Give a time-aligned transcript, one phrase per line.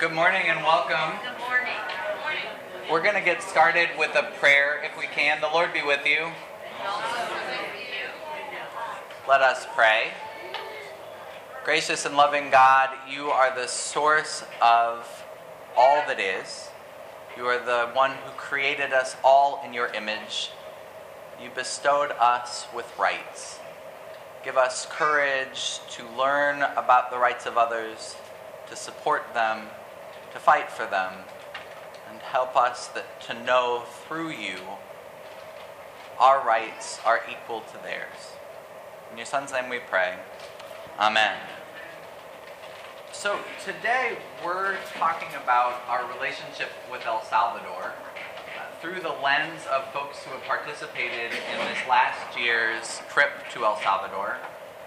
[0.00, 1.18] Good morning and welcome.
[1.22, 1.74] Good morning.
[1.86, 2.90] Good morning.
[2.90, 5.42] We're going to get started with a prayer if we can.
[5.42, 6.30] The Lord be with you.
[9.28, 10.12] Let us pray.
[11.66, 15.22] Gracious and loving God, you are the source of
[15.76, 16.70] all that is.
[17.36, 20.50] You are the one who created us all in your image.
[21.42, 23.58] You bestowed us with rights.
[24.46, 28.16] Give us courage to learn about the rights of others,
[28.70, 29.66] to support them,
[30.32, 31.12] to fight for them,
[32.10, 34.58] and help us that, to know through you
[36.18, 38.36] our rights are equal to theirs.
[39.10, 40.16] In your Son's name we pray.
[40.98, 41.36] Amen.
[43.12, 49.90] So today we're talking about our relationship with El Salvador uh, through the lens of
[49.92, 54.36] folks who have participated in this last year's trip to El Salvador.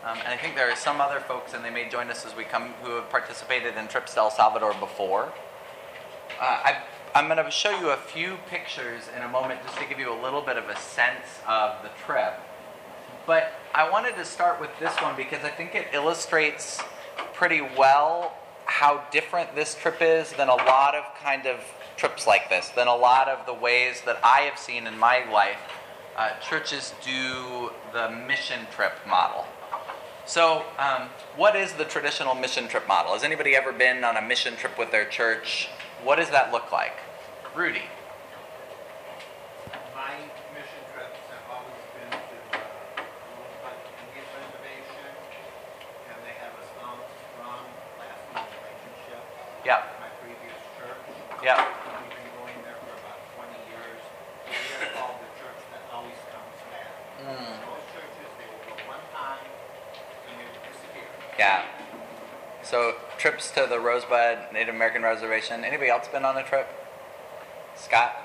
[0.04, 2.36] Um, and I think there are some other folks, and they may join us as
[2.36, 5.32] we come, who have participated in trips to El Salvador before.
[6.42, 6.84] Uh, I,
[7.16, 10.12] I'm going to show you a few pictures in a moment just to give you
[10.12, 12.34] a little bit of a sense of the trip.
[13.26, 16.82] But I wanted to start with this one because I think it illustrates
[17.34, 18.34] pretty well
[18.66, 21.62] how different this trip is than a lot of kind of
[21.96, 25.24] trips like this, than a lot of the ways that I have seen in my
[25.32, 25.60] life
[26.18, 29.46] uh, churches do the mission trip model.
[30.26, 33.14] So, um, what is the traditional mission trip model?
[33.14, 35.68] Has anybody ever been on a mission trip with their church?
[36.04, 36.96] What does that look like?
[37.54, 37.84] Rudy.
[39.94, 40.16] My
[40.56, 43.04] mission trips have always been to uh,
[43.36, 45.12] Rosebud Indian Reservation,
[46.08, 46.98] and they have a strong,
[47.36, 47.62] strong
[48.00, 49.22] lasting relationship
[49.68, 51.04] Yeah, my previous church.
[51.44, 54.00] yeah, We've been going there for about 20 years.
[54.48, 56.96] We are called the church that always comes back.
[57.22, 57.60] Mm.
[57.70, 60.64] Most churches, they will go one time and they will
[61.44, 61.66] yeah.
[62.64, 65.66] So, trips to the Rosebud Native American Reservation.
[65.66, 66.70] Anybody else been on a trip?
[67.76, 68.16] Scott?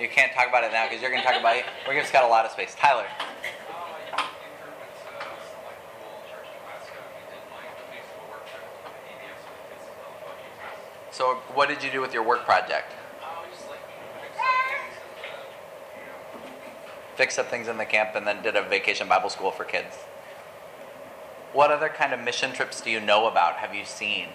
[0.00, 1.64] You can't talk about it now because you're going to talk about it.
[1.86, 2.74] We're giving Scott a lot of space.
[2.74, 3.06] Tyler?
[11.12, 12.92] So, what did you do with your work project?
[17.14, 19.94] Fix up things in the camp and then did a vacation Bible school for kids.
[21.52, 23.56] What other kind of mission trips do you know about?
[23.56, 24.28] Have you seen?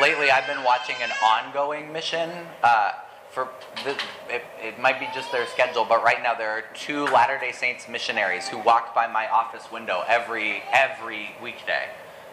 [0.00, 2.30] Lately, I've been watching an ongoing mission.
[2.62, 2.92] Uh,
[3.30, 3.48] for
[3.84, 3.90] the,
[4.28, 7.52] it, it might be just their schedule, but right now there are two Latter Day
[7.52, 11.88] Saints missionaries who walk by my office window every every weekday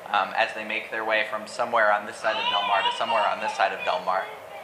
[0.07, 2.97] um, as they make their way from somewhere on this side of Del Mar to
[2.97, 4.23] somewhere on this side of Del Mar.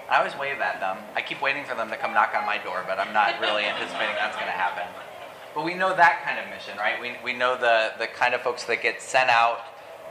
[0.10, 0.98] I always wave at them.
[1.16, 3.66] I keep waiting for them to come knock on my door, but I'm not really
[3.66, 4.88] anticipating that's going to happen.
[5.54, 7.00] But we know that kind of mission, right?
[7.00, 9.60] We, we know the, the kind of folks that get sent out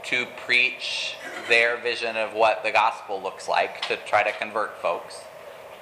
[0.04, 1.16] to preach
[1.48, 5.22] their vision of what the gospel looks like to try to convert folks.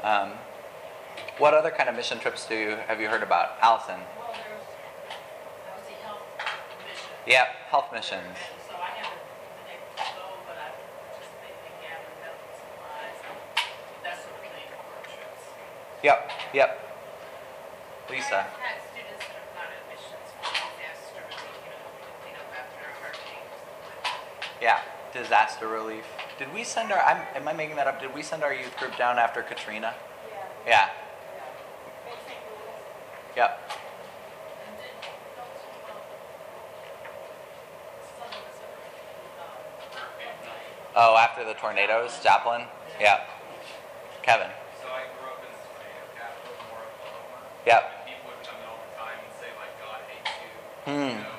[0.03, 0.33] Um,
[1.39, 4.01] what other kind of mission trips do you have you heard about, Allison?
[4.19, 4.61] Well, there's,
[5.77, 6.25] was the health
[6.85, 7.13] mission.
[7.27, 8.25] Yep, health missions.
[8.25, 9.25] And so I haven't
[9.61, 13.17] been able to go, but I participated in gathering medical supplies.
[14.05, 15.45] That's what really important trips.
[16.05, 16.19] Yep,
[16.53, 16.71] yep.
[18.09, 18.45] Lisa.
[18.45, 22.37] I've had students that have gone on missions for disaster relief, you know, to clean
[22.37, 23.97] up after a hurricane or something.
[24.61, 24.81] Yeah,
[25.13, 26.05] disaster relief.
[26.39, 27.01] Did we send our?
[27.01, 28.01] I'm, am I making that up?
[28.01, 29.95] Did we send our youth group down after Katrina?
[30.67, 30.89] Yeah.
[33.37, 33.61] Yep.
[34.67, 34.95] And then
[35.37, 36.03] don't you, um,
[38.19, 38.77] some of us are,
[39.47, 42.63] um, Oh, after the tornadoes, Joplin.
[43.01, 43.21] Yeah.
[44.23, 44.51] Kevin.
[44.83, 45.89] So I grew up in Spring,
[46.19, 47.41] capital of Oklahoma.
[47.65, 47.81] Yep.
[47.81, 50.51] And people would come in all the time and say like, God hates you.
[50.85, 51.17] Hmm.
[51.17, 51.30] You know,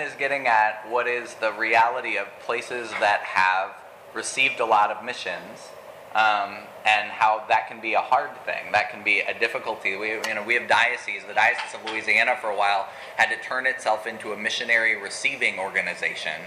[0.00, 3.72] Is getting at what is the reality of places that have
[4.14, 5.68] received a lot of missions,
[6.14, 8.72] um, and how that can be a hard thing.
[8.72, 9.96] That can be a difficulty.
[9.96, 11.24] We, you know, we have dioceses.
[11.28, 15.58] The Diocese of Louisiana, for a while, had to turn itself into a missionary receiving
[15.58, 16.40] organization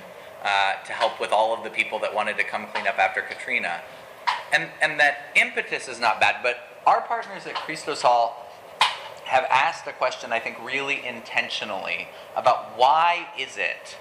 [0.43, 3.21] uh, to help with all of the people that wanted to come clean up after
[3.21, 3.81] Katrina.
[4.51, 6.57] And and that impetus is not bad, but
[6.87, 8.33] our partners at Cristosal
[9.25, 13.97] have asked a question I think really intentionally about why is it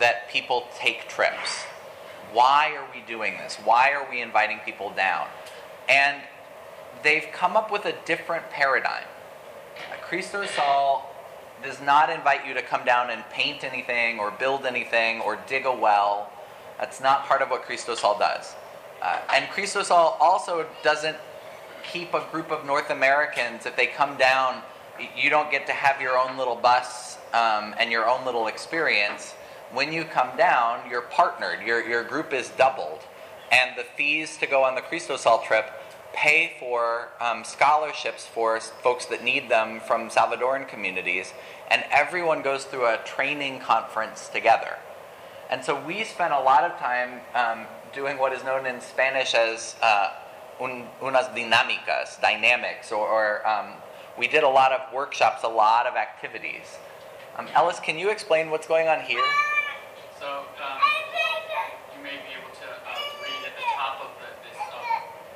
[0.00, 1.64] that people take trips?
[2.32, 3.56] Why are we doing this?
[3.64, 5.26] Why are we inviting people down?
[5.88, 6.20] And
[7.02, 9.04] they've come up with a different paradigm.
[10.02, 11.02] Cristosal
[11.62, 15.66] does not invite you to come down and paint anything or build anything or dig
[15.66, 16.30] a well.
[16.78, 18.54] That's not part of what Cristosal does.
[19.02, 21.16] Uh, and Cristosal also doesn't
[21.92, 24.62] keep a group of North Americans, if they come down,
[25.16, 29.34] you don't get to have your own little bus um, and your own little experience.
[29.72, 33.00] When you come down, you're partnered, your, your group is doubled.
[33.50, 35.70] And the fees to go on the Cristosal trip
[36.12, 41.32] pay for um, scholarships for folks that need them from Salvadoran communities.
[41.70, 44.78] And everyone goes through a training conference together.
[45.50, 49.34] And so we spent a lot of time um, doing what is known in Spanish
[49.34, 50.12] as uh,
[50.60, 53.72] un, unas dinámicas, dynamics, or, or um,
[54.18, 56.78] we did a lot of workshops, a lot of activities.
[57.36, 59.22] Um, Ellis, can you explain what's going on here?
[60.18, 60.26] So,
[60.58, 60.78] um,
[61.94, 64.82] you may be able to uh, read at the top of the, this um,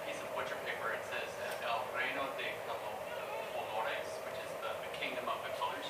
[0.06, 1.30] piece of butcher paper, it says
[1.62, 5.86] El Reino de Colores, which is the, the kingdom of the colors.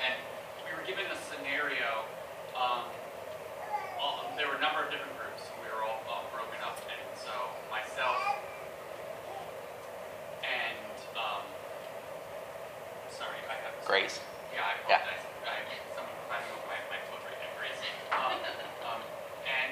[0.00, 0.16] And
[0.64, 2.08] we were given a scenario.
[2.56, 2.88] Um,
[4.00, 5.44] all, there were a number of different groups.
[5.60, 6.80] We were all, all broken up.
[6.88, 7.32] And so,
[7.68, 8.16] myself
[10.40, 11.44] and, um,
[13.12, 13.76] sorry, I have.
[13.84, 14.16] Grace.
[14.56, 15.04] Yeah, I Yeah.
[15.04, 15.24] apologize.
[15.46, 15.62] I,
[15.94, 17.80] someone climbing over my, my foot right there, Grace.
[18.10, 18.34] Um,
[18.88, 19.00] um,
[19.46, 19.70] and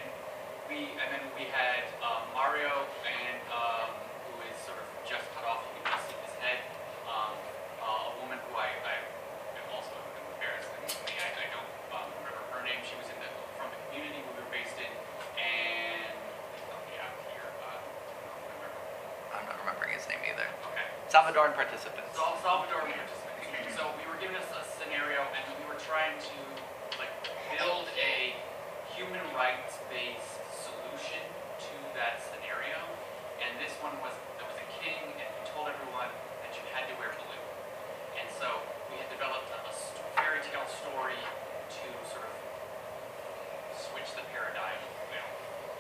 [0.71, 3.91] we, and then we had um, Mario, and um,
[4.29, 5.65] who is sort of just cut off.
[5.75, 6.61] You can see his head.
[7.11, 7.35] Um,
[7.83, 8.95] uh, a woman who I, I
[9.59, 9.97] am also
[10.37, 11.17] embarrassed to me.
[11.19, 12.79] I, I don't um, remember her name.
[12.87, 14.91] She was in the from the community we were based in,
[15.43, 16.15] and
[16.71, 17.49] help me out here.
[17.67, 18.69] Uh, I don't remember.
[19.35, 20.47] I'm not remembering his name either.
[20.71, 20.87] Okay.
[21.19, 22.15] Salvadoran participants.
[22.15, 23.75] Salvadoran participants.
[23.75, 26.39] So we were given a, a scenario, and we were trying to
[26.95, 27.11] like
[27.59, 28.39] build a
[28.95, 31.19] human rights-based solution
[31.59, 32.79] to that scenario.
[33.43, 36.07] And this one was there was a king, and we told everyone
[36.47, 37.43] that you had to wear blue.
[38.15, 42.35] And so we had developed a, a st- fairy tale story to sort of
[43.75, 44.79] switch the paradigm,
[45.11, 45.29] you know,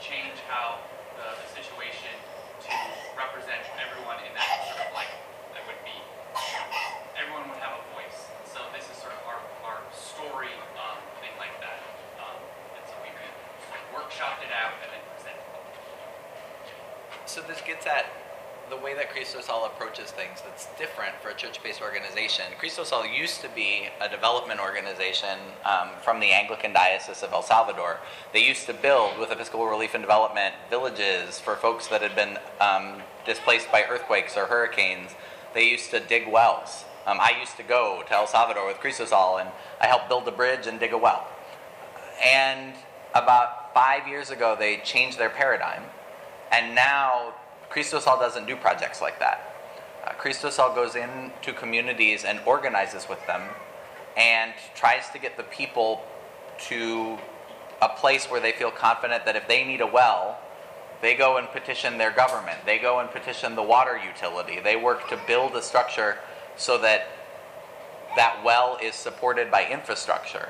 [0.03, 0.83] change how
[1.15, 2.11] the, the situation
[2.67, 2.75] to
[3.15, 5.07] represent everyone in that sort of like
[5.55, 5.95] that would be
[7.15, 8.31] everyone would have a voice.
[8.47, 11.79] So this is sort of our, our story um, thing like that.
[12.19, 12.39] Um,
[12.79, 13.35] and so we could
[13.67, 15.67] sort of workshopped it out and then presented it.
[17.39, 18.05] So this gets at
[18.69, 22.47] the way that Cristosal approaches things that's different for a church-based organization.
[22.59, 27.99] Cristosal used to be a development organization um, from the Anglican Diocese of El Salvador.
[28.33, 32.39] They used to build, with Episcopal Relief and Development, villages for folks that had been
[32.61, 35.13] um, displaced by earthquakes or hurricanes.
[35.55, 36.87] They used to dig wells.
[37.07, 39.49] Um, I used to go to El Salvador with Cristosal, and
[39.81, 41.29] I helped build a bridge and dig a well.
[42.21, 42.75] And
[43.15, 45.85] about five years ago, they changed their paradigm.
[46.53, 47.35] And now,
[47.71, 49.55] Cristosal doesn't do projects like that.
[50.05, 53.43] Uh, Cristosal goes into communities and organizes with them
[54.17, 56.03] and tries to get the people
[56.59, 57.19] to
[57.81, 60.39] a place where they feel confident that if they need a well,
[61.01, 62.59] they go and petition their government.
[62.67, 64.59] They go and petition the water utility.
[64.61, 66.19] They work to build a structure
[66.57, 67.07] so that
[68.17, 70.49] that well is supported by infrastructure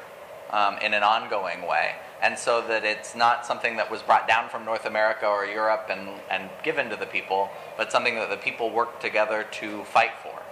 [0.50, 1.96] um, in an ongoing way.
[2.20, 5.86] And so that it's not something that was brought down from North America or Europe
[5.90, 10.12] and, and given to the people, but something that the people work together to fight
[10.22, 10.42] for.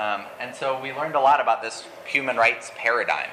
[0.00, 3.30] Um, and so we learned a lot about this human rights paradigm.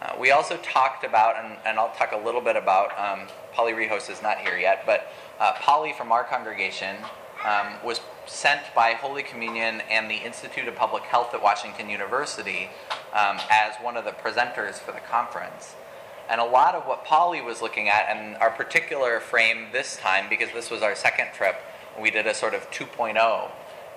[0.00, 3.72] Uh, we also talked about, and, and I'll talk a little bit about, um, Polly
[3.72, 6.96] Rihos is not here yet, but uh, Polly from our congregation
[7.44, 12.70] um, was sent by Holy Communion and the Institute of Public Health at Washington University
[13.12, 15.74] um, as one of the presenters for the conference.
[16.28, 20.26] And a lot of what Polly was looking at, and our particular frame this time,
[20.28, 21.56] because this was our second trip,
[22.00, 23.50] we did a sort of 2.0.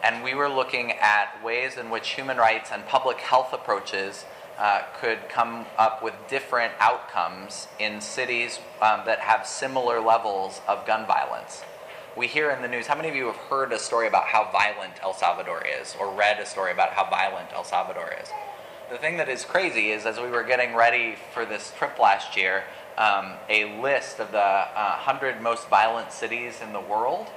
[0.04, 4.26] And we were looking at ways in which human rights and public health approaches
[4.58, 10.86] uh, could come up with different outcomes in cities um, that have similar levels of
[10.86, 11.64] gun violence.
[12.16, 14.50] We hear in the news, how many of you have heard a story about how
[14.52, 18.30] violent El Salvador is, or read a story about how violent El Salvador is?
[18.92, 22.36] The thing that is crazy is as we were getting ready for this trip last
[22.36, 22.66] year,
[22.98, 27.28] um, a list of the uh, 100 most violent cities in the world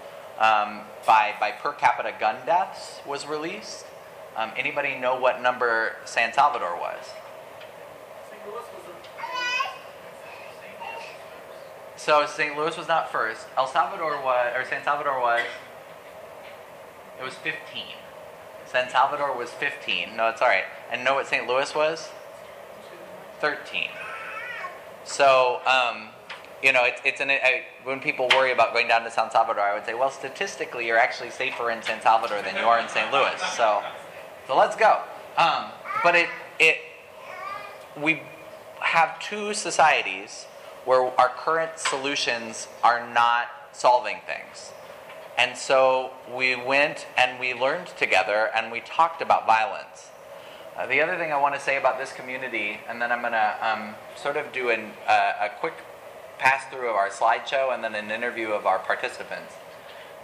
[0.40, 3.86] um, by, by per capita gun deaths was released.
[4.36, 7.04] Um, anybody know what number San Salvador was?
[8.28, 8.42] St.
[8.48, 8.94] Louis was a.
[11.96, 12.56] So St.
[12.56, 13.46] Louis was not first.
[13.56, 15.42] El Salvador was, or San Salvador was,
[17.20, 17.84] it was 15.
[18.74, 20.16] San Salvador was 15.
[20.16, 20.64] No, it's all right.
[20.90, 21.46] And know what St.
[21.46, 22.08] Louis was?
[23.40, 23.86] 13.
[25.04, 26.08] So, um,
[26.60, 29.62] you know, it's, it's an, I, when people worry about going down to San Salvador,
[29.62, 32.88] I would say, well, statistically, you're actually safer in San Salvador than you are in
[32.88, 33.12] St.
[33.12, 33.40] Louis.
[33.56, 33.80] So,
[34.48, 35.02] so let's go.
[35.36, 35.66] Um,
[36.02, 36.28] but it,
[36.58, 36.78] it
[37.96, 38.22] we
[38.80, 40.46] have two societies
[40.84, 44.72] where our current solutions are not solving things.
[45.36, 50.10] And so we went and we learned together and we talked about violence.
[50.76, 53.32] Uh, the other thing I want to say about this community, and then I'm going
[53.32, 55.74] to um, sort of do an, uh, a quick
[56.38, 59.54] pass through of our slideshow and then an interview of our participants.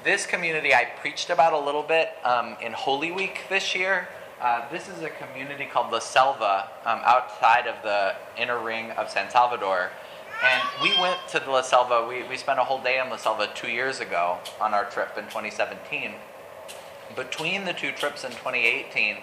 [0.02, 4.08] This community I preached about a little bit um, in Holy Week this year.
[4.40, 9.10] Uh, this is a community called La Selva um, outside of the inner ring of
[9.10, 9.90] San Salvador.
[10.42, 13.50] And we went to La Selva, we, we spent a whole day in La Selva
[13.54, 16.12] two years ago on our trip in 2017.
[17.14, 19.18] Between the two trips in 2018,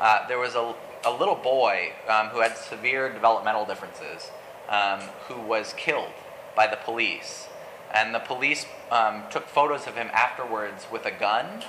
[0.00, 4.30] uh, there was a, a little boy um, who had severe developmental differences
[4.68, 6.10] um, who was killed
[6.56, 7.46] by the police.
[7.94, 11.62] And the police um, took photos of him afterwards with a gun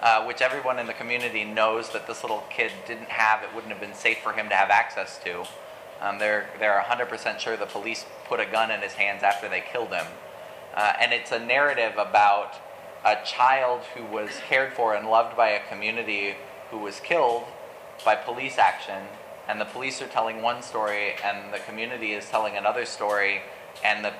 [0.00, 3.42] uh, which everyone in the community knows that this little kid didn't have.
[3.42, 5.44] It wouldn't have been safe for him to have access to.
[6.00, 9.60] Um, they're, they're 100% sure the police put a gun in his hands after they
[9.60, 10.06] killed him.
[10.74, 12.54] Uh, and it's a narrative about
[13.04, 16.36] a child who was cared for and loved by a community
[16.70, 17.44] who was killed
[18.04, 19.02] by police action.
[19.48, 23.40] And the police are telling one story, and the community is telling another story,
[23.82, 24.12] and the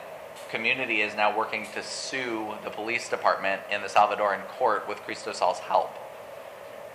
[0.50, 5.58] community is now working to sue the police department in the Salvadoran court with Cristosal's
[5.58, 5.90] help.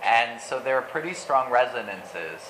[0.02, 2.40] And so there are pretty strong resonances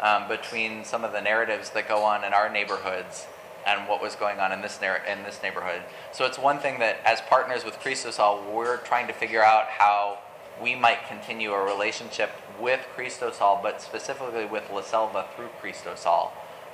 [0.00, 3.26] um, between some of the narratives that go on in our neighborhoods
[3.66, 5.82] and what was going on in this, narr- in this neighborhood.
[6.12, 10.18] So it's one thing that, as partners with Cristosal, we're trying to figure out how
[10.62, 16.30] we might continue a relationship with Cristosal, but specifically with La Selva through Cristosal.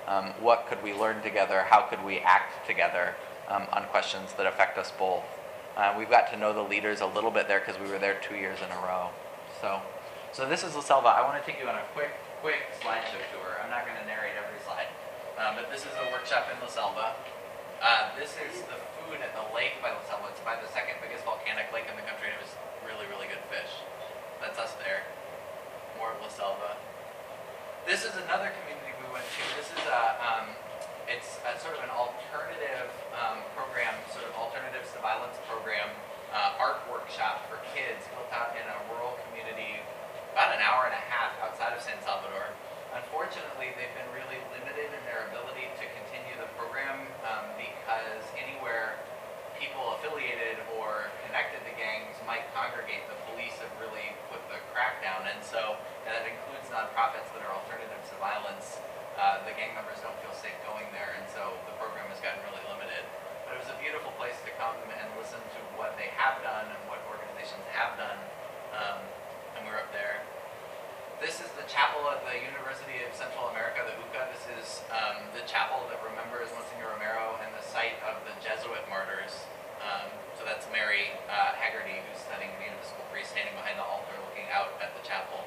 [0.08, 1.66] Um, what could we learn together?
[1.68, 3.14] How could we act together?
[3.50, 5.24] um, on questions that affect us both.
[5.76, 8.18] Uh, we've got to know the leaders a little bit there because we were there
[8.22, 9.10] two years in a row.
[9.60, 9.82] So,
[10.32, 11.08] so this is La Selva.
[11.08, 13.60] I want to take you on a quick, quick slideshow tour.
[13.60, 14.88] I'm not going to narrate every slide,
[15.36, 17.12] um, but this is a workshop in La Selva.
[17.84, 20.32] Uh, this is the food at the lake by La Selva.
[20.32, 22.56] It's by the second biggest volcanic lake in the country, and it was
[22.88, 23.84] really, really good fish.
[24.40, 25.04] That's us there.
[26.00, 26.80] More of La Selva.
[27.84, 29.44] This is another community we went to.
[29.60, 30.48] This is a um,
[31.04, 32.88] it's a, sort of an alternative
[33.20, 35.92] um, program, sort of alternatives to violence program,
[36.32, 39.82] uh, art workshop for kids built out in a rural community
[40.32, 42.50] about an hour and a half outside of San Salvador.
[42.94, 48.98] Unfortunately, they've been really limited in their ability to continue the program um, because anywhere
[49.58, 55.28] people affiliated or connected to gangs might congregate, the police have really put the crackdown.
[55.30, 58.80] And so that includes nonprofits that are alternatives to violence
[59.20, 62.40] uh, the gang members don't feel safe going there, and so the program has gotten
[62.48, 63.04] really limited.
[63.44, 66.72] But it was a beautiful place to come and listen to what they have done
[66.72, 68.16] and what organizations have done,
[68.72, 68.98] um,
[69.60, 70.24] and we are up there.
[71.20, 74.24] This is the chapel at the University of Central America, the UCA.
[74.32, 78.80] This is um, the chapel that remembers Monsignor Romero and the site of the Jesuit
[78.88, 79.44] martyrs.
[79.84, 84.16] Um, so that's Mary uh, Haggerty, who's studying the Episcopal priest, standing behind the altar
[84.24, 85.44] looking out at the chapel.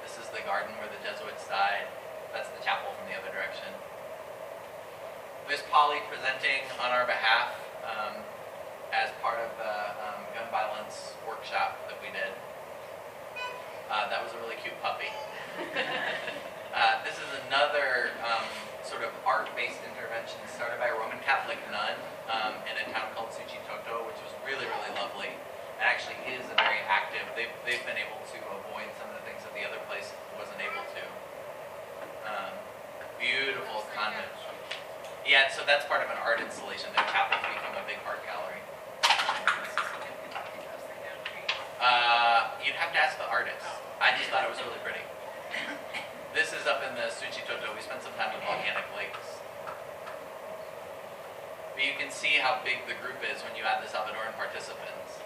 [0.00, 1.92] This is the garden where the Jesuits died.
[2.32, 3.68] That's the chapel from the other direction.
[5.44, 7.52] There's Polly presenting on our behalf
[7.84, 8.24] um,
[8.96, 12.32] as part of the um, gun violence workshop that we did.
[13.86, 15.06] Uh, that was a really cute puppy.
[16.74, 18.42] uh, this is another um,
[18.82, 21.94] sort of art-based intervention started by a Roman Catholic nun
[22.26, 25.30] um, in a town called Suchitoto, which was really, really lovely.
[25.78, 27.22] It actually is a very active.
[27.38, 30.58] They've, they've been able to avoid some of the things that the other place wasn't
[30.58, 31.02] able to.
[32.26, 32.54] Um,
[33.22, 34.34] beautiful convent.
[35.22, 36.90] Yeah, so that's part of an art installation.
[36.94, 38.62] Happened to become a big art gallery.
[41.78, 42.25] Uh,
[42.66, 43.62] you'd have to ask the artist.
[44.02, 45.06] I just thought it was really pretty.
[46.34, 47.72] This is up in the Suchitoto.
[47.72, 49.40] We spent some time in volcanic lakes.
[51.72, 55.24] But you can see how big the group is when you add the Salvadoran participants.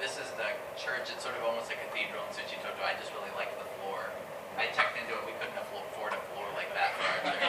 [0.00, 0.48] This is the
[0.80, 1.12] church.
[1.12, 2.80] It's sort of almost a cathedral in Suchitoto.
[2.80, 4.08] I just really like the floor.
[4.56, 5.28] I checked into it.
[5.28, 7.44] We couldn't afford a floor like that for our church.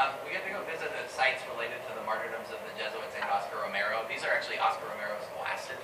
[0.00, 3.20] um, we get to go visit the sites related to the martyrdoms of the Jesuits
[3.20, 4.00] and Oscar Romero.
[4.08, 5.76] These are actually Oscar Romero's glasses.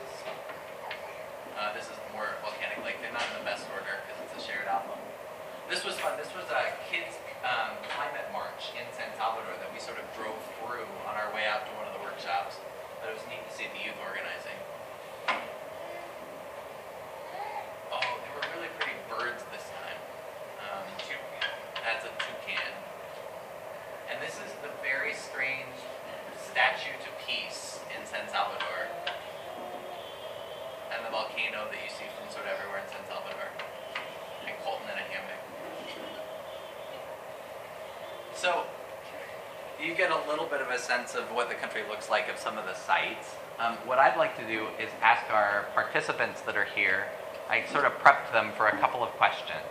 [1.52, 2.96] Uh, this is more volcanic lake.
[3.04, 4.96] They're not in the best order because it's a shared album.
[5.68, 6.16] This was fun.
[6.16, 10.40] This was a kids' um, climate march in San Salvador that we sort of drove
[10.64, 12.56] through on our way out to one of the workshops
[13.04, 14.56] but it was neat to see the youth organizing.
[31.04, 33.52] the volcano that you see from sort of everywhere in San Salvador,
[34.48, 35.44] and Colton in a hammock.
[38.44, 38.64] So,
[39.82, 42.38] you get a little bit of a sense of what the country looks like of
[42.38, 43.36] some of the sites.
[43.58, 47.06] Um, what I'd like to do is ask our participants that are here,
[47.48, 49.64] I sort of prepped them for a couple of questions.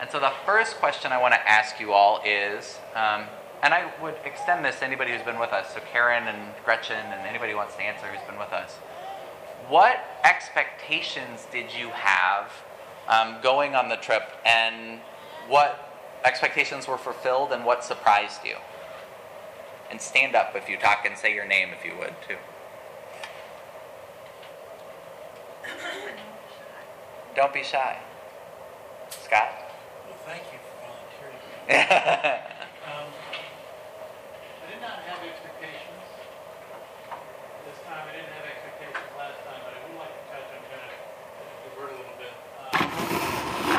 [0.00, 3.24] And so the first question I want to ask you all is, um,
[3.62, 6.96] and I would extend this to anybody who's been with us, so Karen and Gretchen
[6.96, 8.76] and anybody who wants to answer who's been with us.
[9.68, 12.50] What expectations did you have
[13.08, 15.00] um, going on the trip, and
[15.48, 15.89] what
[16.24, 18.56] expectations were fulfilled, and what surprised you?
[19.90, 22.36] And stand up if you talk and say your name if you would too.
[27.34, 27.96] Don't be shy.
[29.10, 29.50] Scott?
[30.06, 32.40] Well, thank you for volunteering.
[32.80, 36.02] Um, I did not have expectations
[37.68, 38.02] this time.
[38.08, 40.90] I didn't have expectations last time, but I would like to touch, I'm gonna
[41.68, 42.34] divert a little bit.
[42.34, 42.88] Um,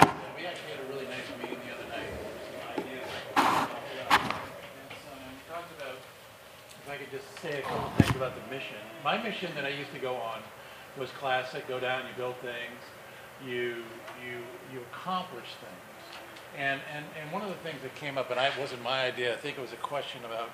[0.06, 2.08] uh, We actually had a really nice meeting the other night,
[2.46, 3.10] some ideas.
[3.36, 8.34] And so, and we talked about, if I could just say a couple things about
[8.36, 8.78] the mission.
[9.04, 10.42] My mission that I used to go on
[10.98, 12.80] was classic, go down, you build things,
[13.44, 13.82] you,
[14.24, 14.38] you,
[14.72, 16.14] you accomplish things.
[16.56, 19.06] And, and, and one of the things that came up, and I, it wasn't my
[19.06, 20.50] idea, I think it was a question about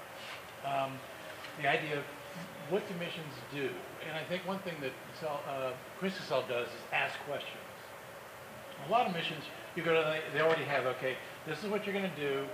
[0.64, 0.94] um,
[1.62, 2.04] the idea of
[2.70, 3.70] what do missions do?
[4.08, 7.52] And I think one thing that Sal- uh, Cristosal does is ask questions.
[8.88, 9.44] A lot of missions,
[9.76, 11.16] you go to, the- they already have, okay,
[11.46, 12.46] this is what you're going to do,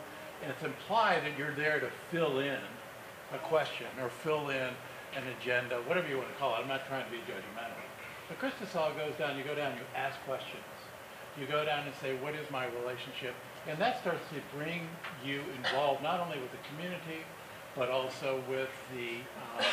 [0.41, 2.57] and it's implied that you're there to fill in
[3.35, 4.69] a question or fill in
[5.15, 6.59] an agenda, whatever you want to call it.
[6.61, 7.77] I'm not trying to be judgmental.
[8.27, 10.63] But Cristosal goes down, you go down, you ask questions.
[11.39, 13.33] You go down and say, what is my relationship?
[13.67, 14.87] And that starts to bring
[15.25, 17.25] you involved not only with the community,
[17.75, 19.17] but also with the,
[19.57, 19.63] uh,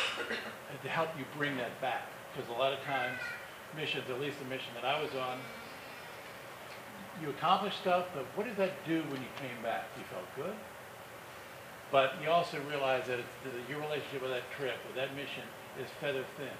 [0.81, 2.07] to help you bring that back.
[2.33, 3.19] Because a lot of times,
[3.75, 5.37] missions, at least the mission that I was on,
[7.21, 9.85] you accomplished stuff, but what did that do when you came back?
[9.97, 10.55] You felt good?
[11.91, 15.43] But you also realize that that your relationship with that trip, with that mission,
[15.79, 16.55] is feather thin.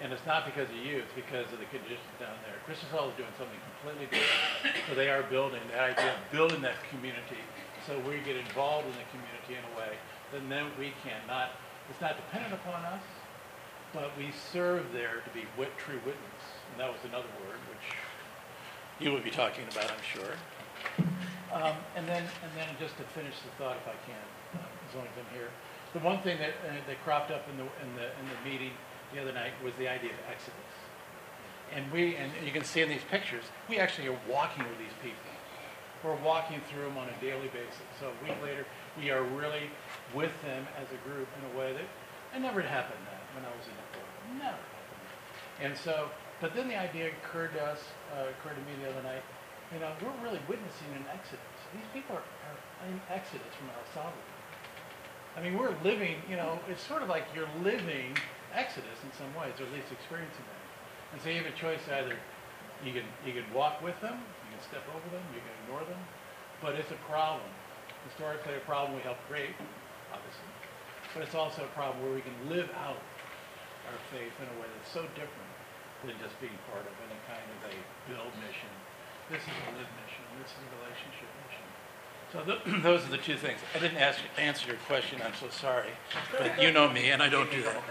[0.00, 2.56] And it's not because of you, it's because of the conditions down there.
[2.66, 4.74] Cristosal is doing something completely different.
[4.88, 7.38] So they are building, the idea of building that community,
[7.86, 9.94] so we get involved in the community in a way,
[10.32, 11.54] that then we can not,
[11.90, 13.04] it's not dependent upon us,
[13.92, 16.44] but we serve there to be wit, true witness.
[16.72, 17.86] And that was another word, which
[18.98, 20.34] you would be talking about, I'm sure.
[21.52, 24.24] Um, and then, and then just to finish the thought, if I can,
[24.56, 25.52] uh, as long as I'm here,
[25.92, 28.72] the one thing that, uh, that cropped up in the, in the, in the meeting
[29.12, 30.56] the other night was the idea of exodus.
[31.76, 34.96] And we, and you can see in these pictures, we actually are walking with these
[35.02, 35.28] people.
[36.04, 37.84] We're walking through them on a daily basis.
[38.00, 38.66] So a week later,
[38.98, 39.70] we are really
[40.14, 41.84] with them as a group in a way that,
[42.34, 44.40] it never had happened that when I was in the.
[44.40, 44.72] Never happened.
[45.60, 46.08] And so,
[46.40, 47.80] but then the idea occurred to us,
[48.16, 49.22] uh, occurred to me the other night,
[49.72, 51.40] you know, we're really witnessing an exodus.
[51.72, 52.58] These people are, are
[52.88, 54.36] in exodus from El Salvador.
[55.36, 58.12] I mean, we're living, you know, it's sort of like you're living
[58.52, 60.62] exodus in some ways, or at least experiencing that.
[61.12, 62.16] And so you have a choice either
[62.84, 65.86] you can you can walk with them, you can step over them, you can ignore
[65.86, 66.02] them,
[66.60, 67.46] but it's a problem.
[68.10, 69.54] Historically, a problem we helped create,
[70.10, 70.50] obviously,
[71.14, 72.98] but it's also a problem where we can live out
[73.86, 75.52] our faith in a way that's so different
[76.02, 77.74] than just being part of any kind of a
[78.10, 78.70] build mission.
[79.32, 80.24] This is a live mission.
[80.36, 81.64] This is a relationship mission.
[82.32, 83.60] So th- those are the two things.
[83.74, 85.22] I didn't ask, answer your question.
[85.24, 85.88] I'm so sorry,
[86.38, 87.82] but you know me, and I don't do that.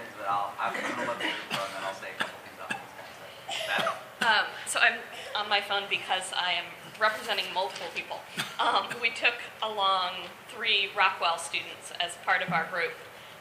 [3.68, 3.88] that.
[4.22, 5.00] Um, so I'm
[5.36, 6.66] on my phone because I am
[7.00, 8.20] representing multiple people.
[8.60, 12.94] Um, we took along three Rockwell students as part of our group.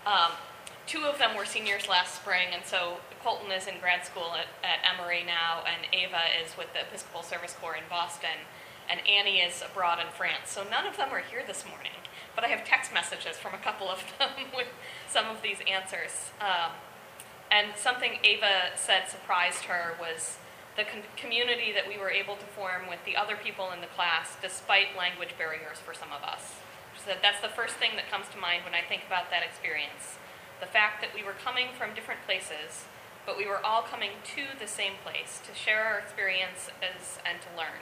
[0.06, 0.32] Um,
[0.90, 4.50] two of them were seniors last spring, and so Colton is in grad school at,
[4.66, 8.42] at Emory now, and Ava is with the Episcopal Service Corps in Boston,
[8.90, 10.50] and Annie is abroad in France.
[10.50, 11.94] So none of them are here this morning,
[12.35, 14.66] but I have text messages from a couple of them with
[15.07, 16.35] some of these answers.
[16.42, 16.74] Um,
[17.53, 20.38] and something Ava said surprised her was
[20.74, 20.83] the
[21.14, 24.98] community that we were able to form with the other people in the class, despite
[24.98, 26.59] language barriers for some of us.
[26.98, 29.46] She said that's the first thing that comes to mind when I think about that
[29.46, 30.18] experience.
[30.60, 32.84] The fact that we were coming from different places,
[33.24, 37.48] but we were all coming to the same place to share our experiences and to
[37.56, 37.80] learn.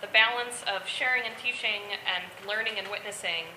[0.00, 3.54] The balance of sharing and teaching and learning and witnessing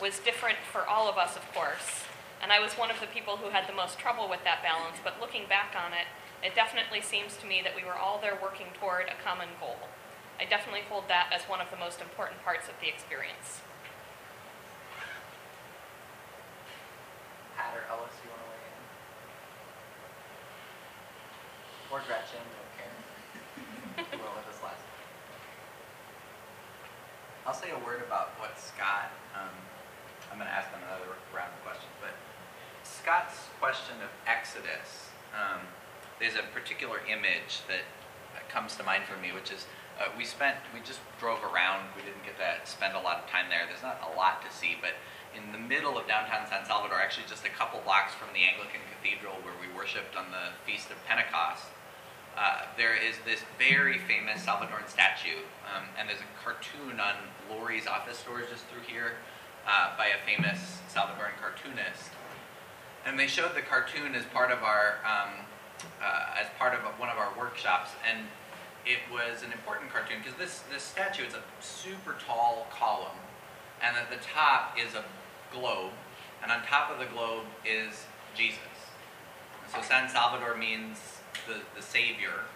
[0.00, 2.06] was different for all of us, of course.
[2.40, 5.02] And I was one of the people who had the most trouble with that balance,
[5.02, 6.06] but looking back on it,
[6.40, 9.90] it definitely seems to me that we were all there working toward a common goal.
[10.38, 13.66] I definitely hold that as one of the most important parts of the experience.
[17.78, 18.82] Or Ellis, you want to weigh in?
[21.94, 22.42] Or Gretchen?
[22.42, 23.02] Or Karen?
[24.10, 24.82] Who went with us last?
[27.46, 29.54] I'll say a word about what Scott, um,
[30.28, 32.12] I'm gonna ask them another round of questions, but
[32.82, 35.62] Scott's question of Exodus, um,
[36.18, 37.86] there's a particular image that
[38.50, 39.64] comes to mind for me, which is,
[39.96, 43.30] uh, we spent, we just drove around, we didn't get to spend a lot of
[43.30, 44.92] time there, there's not a lot to see, but
[45.36, 48.80] in the middle of downtown San Salvador, actually just a couple blocks from the Anglican
[48.92, 51.64] Cathedral where we worshiped on the Feast of Pentecost,
[52.38, 55.42] uh, there is this very famous Salvadoran statue,
[55.74, 57.14] um, and there's a cartoon on
[57.50, 59.18] Lori's office doors just through here
[59.66, 62.10] uh, by a famous Salvadoran cartoonist.
[63.04, 65.46] And they showed the cartoon as part of our um,
[66.02, 68.26] uh, as part of one of our workshops, and
[68.86, 73.18] it was an important cartoon because this this statue is a super tall column,
[73.82, 75.04] and at the top is a
[75.52, 75.92] globe,
[76.42, 78.58] and on top of the globe is Jesus.
[79.72, 80.98] So San Salvador means
[81.46, 82.46] the, the Savior,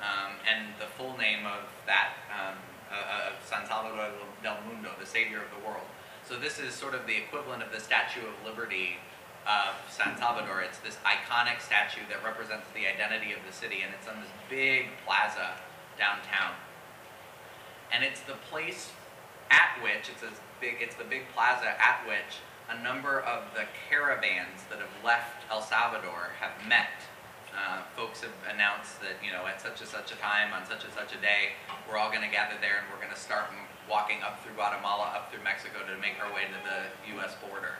[0.00, 2.56] um, and the full name of that, um,
[2.90, 4.10] uh, of San Salvador
[4.42, 5.86] del Mundo, the Savior of the world.
[6.26, 8.98] So this is sort of the equivalent of the Statue of Liberty
[9.46, 10.60] of San Salvador.
[10.60, 14.30] It's this iconic statue that represents the identity of the city, and it's on this
[14.48, 15.56] big plaza
[15.98, 16.54] downtown.
[17.92, 18.92] And it's the place
[19.50, 23.64] at which it's a big, it's the big plaza at which a number of the
[23.88, 27.02] caravans that have left El Salvador have met
[27.50, 30.84] uh, folks have announced that, you know, at such and such a time, on such
[30.84, 33.50] and such a day, we're all going to gather there and we're going to start
[33.90, 36.78] walking up through Guatemala, up through Mexico to make our way to the
[37.18, 37.34] U.S.
[37.42, 37.74] border.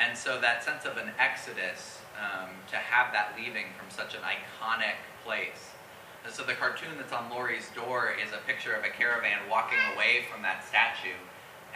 [0.00, 4.24] And so that sense of an exodus, um, to have that leaving from such an
[4.24, 5.76] iconic place.
[6.24, 9.80] And so the cartoon that's on Lori's door is a picture of a caravan walking
[9.92, 11.16] away from that statue,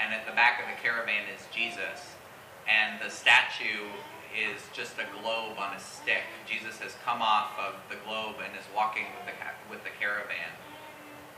[0.01, 2.19] and at the back of the caravan is Jesus,
[2.67, 3.91] and the statue
[4.35, 6.27] is just a globe on a stick.
[6.43, 9.35] Jesus has come off of the globe and is walking with the
[9.71, 10.51] with the caravan.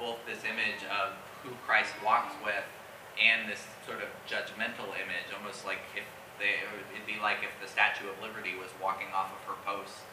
[0.00, 2.64] Both this image of who Christ walks with
[3.16, 6.04] and this sort of judgmental image, almost like if
[6.36, 6.60] they,
[6.92, 10.04] it'd be like if the Statue of Liberty was walking off of her post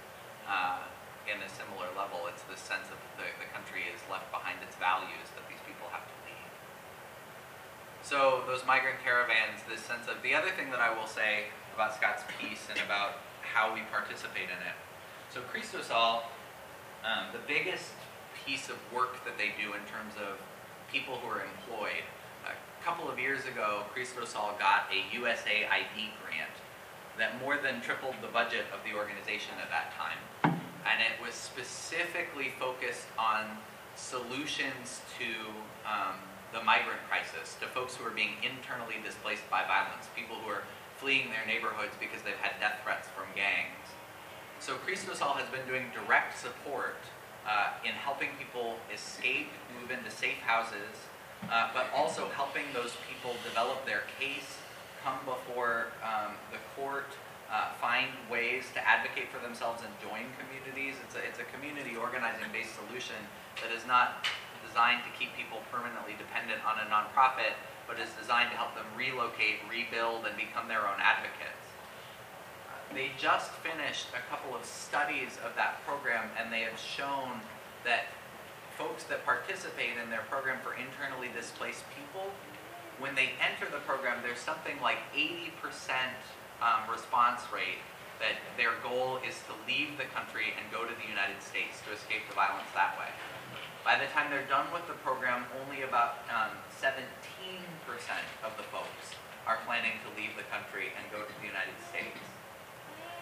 [0.47, 0.87] uh,
[1.27, 2.27] in a similar level.
[2.31, 5.91] It's this sense of the, the country is left behind its values that these people
[5.91, 6.22] have to.
[8.03, 11.95] So those migrant caravans, this sense of the other thing that I will say about
[11.95, 14.75] Scott's piece and about how we participate in it.
[15.31, 16.23] So Cristosal,
[17.07, 17.95] um, the biggest
[18.45, 20.35] piece of work that they do in terms of
[20.91, 22.03] people who are employed.
[22.43, 26.55] A couple of years ago, Cristosal got a USAID grant
[27.17, 30.19] that more than tripled the budget of the organization at that time.
[30.43, 33.45] And it was specifically focused on
[33.95, 35.31] solutions to
[35.87, 36.19] um,
[36.53, 40.63] the migrant crisis, to folks who are being internally displaced by violence, people who are
[40.97, 43.89] fleeing their neighborhoods because they've had death threats from gangs.
[44.61, 47.01] So Cristosal has been doing direct support
[47.43, 50.95] uh, in helping people escape, move into safe houses,
[51.51, 54.61] uh, but also helping those people develop their case,
[55.03, 57.11] come before um, the court,
[57.51, 60.95] uh, find ways to advocate for themselves and join communities.
[61.03, 63.19] It's a, it's a community organizing based solution
[63.61, 64.25] that is not
[64.73, 67.53] designed to keep people permanently dependent on a nonprofit,
[67.85, 71.61] but is designed to help them relocate, rebuild, and become their own advocates.
[72.89, 77.37] They just finished a couple of studies of that program, and they have shown
[77.85, 78.09] that
[78.73, 82.33] folks that participate in their program for internally displaced people,
[82.97, 85.53] when they enter the program, there's something like 80%
[86.65, 87.77] um, response rate
[88.17, 91.93] that their goal is to leave the country and go to the United States to
[91.93, 93.13] escape the violence that way.
[93.83, 97.03] By the time they're done with the program, only about um, 17%
[98.39, 99.11] of the folks
[99.43, 102.15] are planning to leave the country and go to the United States.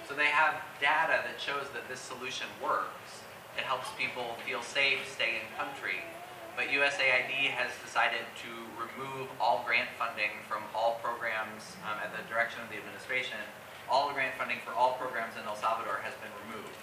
[0.05, 3.25] So they have data that shows that this solution works.
[3.57, 6.05] It helps people feel safe, stay in country.
[6.53, 12.21] But USAID has decided to remove all grant funding from all programs um, at the
[12.29, 13.41] direction of the administration.
[13.89, 16.77] All the grant funding for all programs in El Salvador has been removed.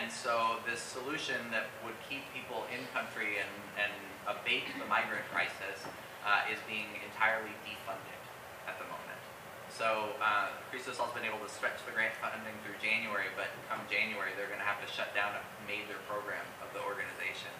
[0.00, 3.92] And so this solution that would keep people in country and, and
[4.24, 5.84] abate the migrant crisis
[6.24, 8.22] uh, is being entirely defunded
[8.64, 9.20] at the moment.
[9.68, 14.32] So uh, Cristosal's been able to stretch the grant funding through January, but come January,
[14.40, 17.52] they're going to have to shut down a major program of the organization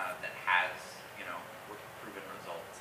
[0.00, 0.72] uh, that has,
[1.20, 1.36] you know,
[2.00, 2.80] proven results.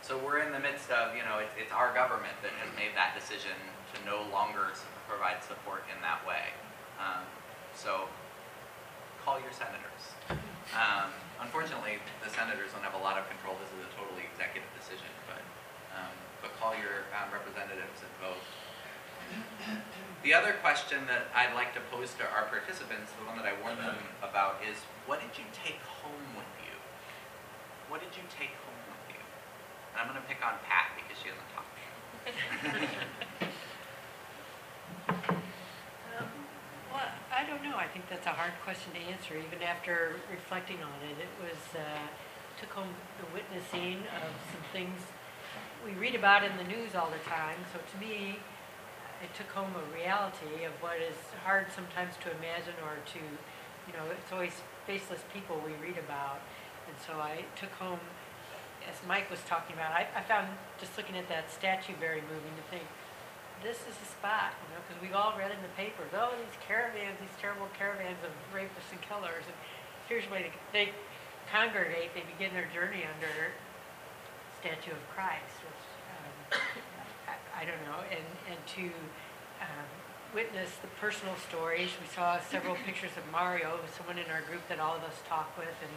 [0.00, 2.96] So we're in the midst of, you know, it's, it's our government that has made
[2.96, 3.56] that decision
[3.92, 4.72] to no longer
[5.12, 6.56] provide support in that way.
[6.96, 7.24] Um,
[7.74, 8.08] so
[9.24, 10.02] call your senators.
[10.72, 11.10] Um,
[11.42, 13.58] unfortunately, the senators don't have a lot of control.
[13.60, 15.42] This is a totally executive decision, but
[15.94, 18.42] um, but call your um, representatives and vote.
[20.24, 23.52] The other question that I'd like to pose to our participants, the one that I
[23.60, 26.76] warned them about, is what did you take home with you?
[27.92, 29.20] What did you take home with you?
[29.92, 31.68] And I'm going to pick on Pat because she doesn't talk.
[35.04, 36.28] Um,
[36.94, 37.74] Well, I don't know.
[37.74, 41.18] I think that's a hard question to answer, even after reflecting on it.
[41.18, 42.06] It was, uh,
[42.62, 44.94] took home the witnessing of some things
[45.82, 47.58] we read about in the news all the time.
[47.74, 48.38] So to me,
[49.18, 53.92] it took home a reality of what is hard sometimes to imagine or to, you
[53.98, 54.54] know, it's always
[54.86, 56.46] faceless people we read about.
[56.86, 57.98] And so I took home,
[58.86, 60.46] as Mike was talking about, I, I found
[60.78, 62.86] just looking at that statue very moving to think,
[63.64, 66.60] this is the spot, you know, because we've all read in the papers, oh, these
[66.60, 69.56] caravans, these terrible caravans of rapists and killers, and
[70.04, 70.86] here's where they, they
[71.48, 73.56] congregate, they begin their journey under
[74.60, 76.60] statue of Christ, which, um,
[77.32, 78.92] I, I don't know, and, and to
[79.64, 79.88] um,
[80.36, 81.88] witness the personal stories.
[81.96, 85.56] We saw several pictures of Mario, someone in our group that all of us talk
[85.56, 85.96] with, and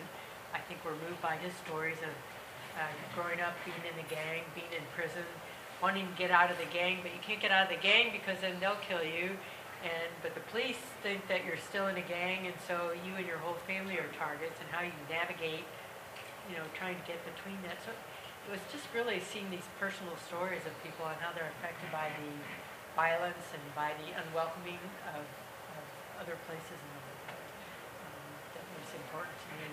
[0.55, 2.15] I think we're moved by his stories of
[2.79, 5.27] uh, growing up, being in a gang, being in prison,
[5.81, 8.11] wanting to get out of the gang, but you can't get out of the gang
[8.11, 9.37] because then they'll kill you.
[9.85, 13.27] And but the police think that you're still in a gang, and so you and
[13.29, 14.57] your whole family are targets.
[14.57, 15.69] And how you navigate,
[16.49, 17.77] you know, trying to get between that.
[17.85, 21.93] So it was just really seeing these personal stories of people and how they're affected
[21.93, 22.31] by the
[22.97, 24.81] violence and by the unwelcoming
[25.13, 25.85] of, of
[26.17, 27.37] other places in the world.
[28.01, 29.69] Um, that was important to me.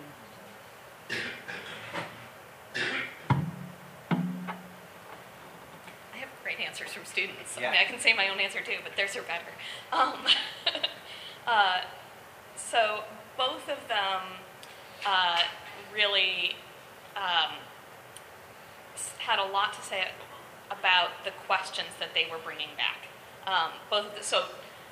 [6.75, 7.57] Answers from students.
[7.57, 9.47] I mean, I can say my own answer too, but theirs are better.
[9.93, 10.27] Um,
[11.47, 11.83] uh,
[12.57, 13.05] so
[13.37, 14.23] both of them
[15.07, 15.39] uh,
[15.95, 16.57] really
[17.15, 17.55] um,
[19.19, 20.09] had a lot to say
[20.69, 23.07] about the questions that they were bringing back.
[23.47, 24.47] Um, both the, so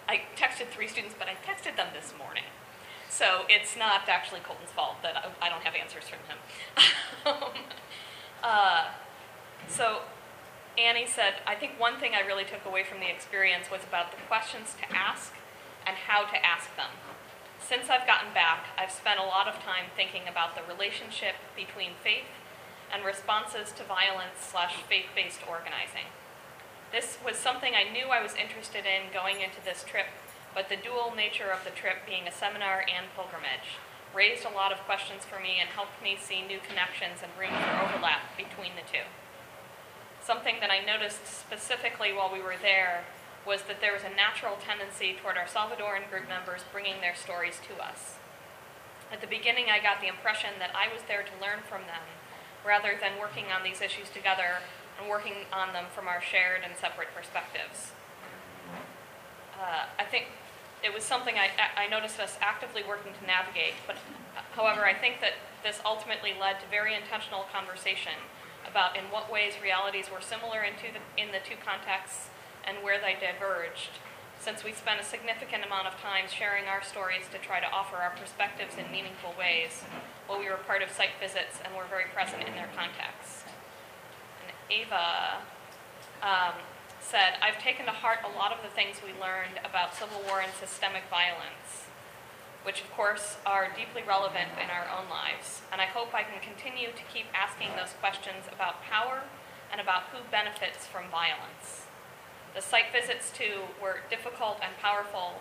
[0.09, 2.45] I texted three students, but I texted them this morning.
[3.09, 6.39] So it's not actually Colton's fault that I, I don't have answers from him.
[7.27, 7.63] um,
[8.45, 8.85] uh,
[9.67, 10.03] so
[10.79, 14.11] Annie said, I think one thing I really took away from the experience was about
[14.11, 15.33] the questions to ask
[15.87, 16.97] and how to ask them.
[17.61, 21.93] Since I've gotten back, I've spent a lot of time thinking about the relationship between
[22.03, 22.29] faith
[22.93, 26.09] and responses to violence slash faith-based organizing.
[26.91, 30.09] This was something I knew I was interested in going into this trip,
[30.55, 33.81] but the dual nature of the trip being a seminar and pilgrimage
[34.13, 37.57] raised a lot of questions for me and helped me see new connections and room
[37.57, 39.09] for overlap between the two.
[40.25, 43.05] Something that I noticed specifically while we were there
[43.45, 47.59] was that there was a natural tendency toward our Salvadoran group members bringing their stories
[47.67, 48.23] to us.
[49.11, 52.07] At the beginning, I got the impression that I was there to learn from them
[52.65, 54.63] rather than working on these issues together
[54.95, 57.91] and working on them from our shared and separate perspectives.
[59.59, 60.31] Uh, I think
[60.85, 63.97] it was something I, I noticed us actively working to navigate, but
[64.55, 68.15] however, I think that this ultimately led to very intentional conversation
[68.69, 72.29] about in what ways realities were similar into the, in the two contexts
[72.65, 73.99] and where they diverged,
[74.39, 77.97] since we spent a significant amount of time sharing our stories to try to offer
[77.97, 79.83] our perspectives in meaningful ways
[80.27, 83.47] while we were part of site visits and were very present in their context.
[84.43, 85.43] And Ava
[86.23, 86.59] um,
[87.01, 90.41] said, I've taken to heart a lot of the things we learned about civil war
[90.41, 91.91] and systemic violence,
[92.63, 95.63] which of course are deeply relevant in our own lives.
[95.71, 99.25] And I hope I can continue to keep asking those questions about power
[99.71, 101.87] and about who benefits from violence.
[102.55, 105.41] The site visits, too, were difficult and powerful,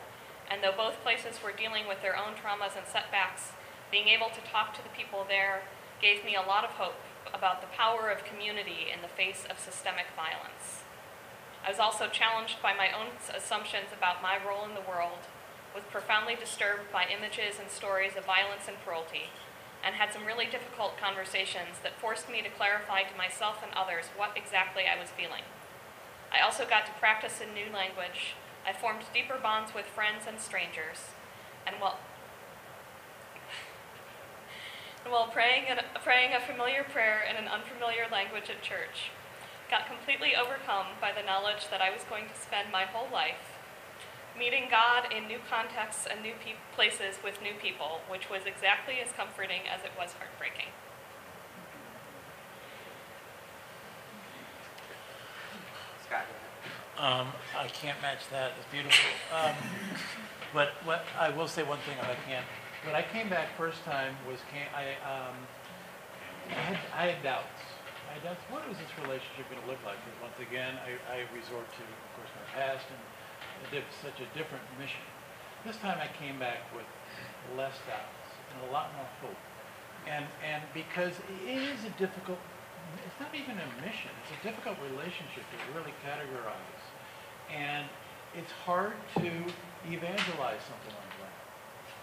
[0.49, 3.51] and though both places were dealing with their own traumas and setbacks,
[3.91, 5.63] being able to talk to the people there
[6.01, 7.03] gave me a lot of hope
[7.33, 10.87] about the power of community in the face of systemic violence.
[11.63, 15.27] I was also challenged by my own assumptions about my role in the world,
[15.73, 19.31] was profoundly disturbed by images and stories of violence and cruelty,
[19.83, 24.05] and had some really difficult conversations that forced me to clarify to myself and others
[24.15, 25.43] what exactly I was feeling.
[26.31, 28.35] I also got to practice a new language.
[28.65, 31.15] I formed deeper bonds with friends and strangers,
[31.65, 31.99] and while
[35.03, 35.65] and while praying,
[36.03, 39.09] praying a familiar prayer in an unfamiliar language at church,
[39.69, 43.50] got completely overcome by the knowledge that I was going to spend my whole life
[44.37, 48.95] meeting God in new contexts and new pe- places with new people, which was exactly
[49.03, 50.71] as comforting as it was heartbreaking.
[56.05, 56.25] Scott.
[56.97, 58.51] Um, I can't match that.
[58.59, 59.09] It's beautiful.
[59.35, 59.55] Um,
[60.53, 62.45] but what I will say one thing if I can't.
[62.85, 65.35] When I came back first time was came, I um,
[66.49, 67.61] I had I had doubts.
[68.11, 69.95] I, that's, what is this relationship gonna look like?
[70.03, 72.99] Because once again, I, I resort to, of course, my past and
[73.61, 75.03] a diff- such a different mission.
[75.65, 76.87] This time I came back with
[77.57, 79.41] less doubts and a lot more hope.
[80.09, 82.41] And, and because it is a difficult,
[83.05, 86.81] it's not even a mission, it's a difficult relationship to really categorize.
[87.53, 87.85] And
[88.33, 89.29] it's hard to
[89.85, 91.35] evangelize something like that.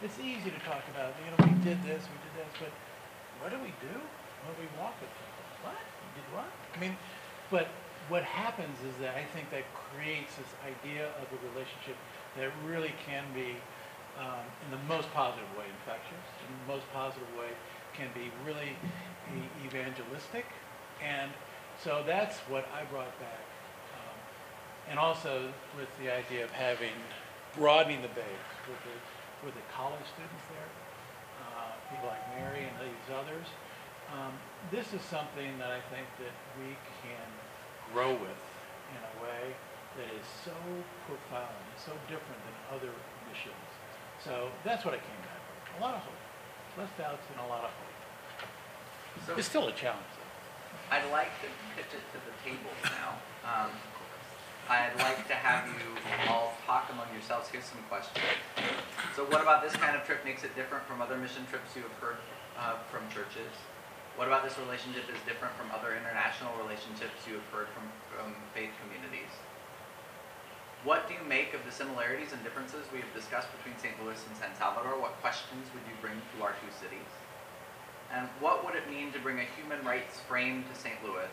[0.05, 2.71] It's easy to talk about, you know, we did this, we did this, but
[3.43, 3.95] what do we do
[4.47, 5.45] when we walk with people?
[5.67, 5.81] What?
[5.83, 6.51] You did what?
[6.75, 6.95] I mean,
[7.51, 7.67] but
[8.09, 11.97] what happens is that I think that creates this idea of a relationship
[12.37, 13.57] that really can be,
[14.17, 17.53] um, in the most positive way, infectious, in the most positive way,
[17.93, 18.73] can be really
[19.65, 20.47] evangelistic.
[21.05, 21.31] And
[21.77, 23.45] so that's what I brought back.
[23.93, 24.19] Um,
[24.91, 26.97] and also with the idea of having,
[27.57, 28.97] broadening the base with the,
[29.45, 30.71] with the college students there,
[31.45, 33.47] uh, people like Mary and these others.
[34.17, 34.33] Um,
[34.73, 36.73] this is something that I think that we
[37.05, 37.29] can
[37.93, 38.41] grow with
[38.95, 39.55] in a way
[39.97, 40.55] that is so
[41.07, 42.93] profound, and so different than other
[43.27, 43.69] missions.
[44.23, 45.81] So that's what I came back with.
[45.81, 46.23] A lot of hope,
[46.79, 49.27] less doubts and a lot of hope.
[49.27, 50.95] So It's still a challenge though.
[50.95, 53.19] I'd like to pitch it to the table now.
[53.45, 53.71] Um,
[54.69, 55.97] I'd like to have you
[56.29, 57.49] all talk among yourselves.
[57.49, 58.25] Here's some questions.
[59.17, 61.83] So what about this kind of trip makes it different from other mission trips you
[61.83, 62.17] have heard
[62.59, 63.49] uh, from churches?
[64.19, 68.35] What about this relationship is different from other international relationships you have heard from, from
[68.51, 69.31] faith communities?
[70.83, 73.95] What do you make of the similarities and differences we have discussed between St.
[74.03, 74.99] Louis and San Salvador?
[74.99, 77.07] What questions would you bring to our two cities?
[78.11, 80.99] And what would it mean to bring a human rights frame to St.
[81.07, 81.31] Louis?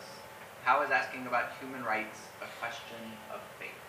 [0.62, 3.02] How is asking about human rights a question
[3.34, 3.82] of faith?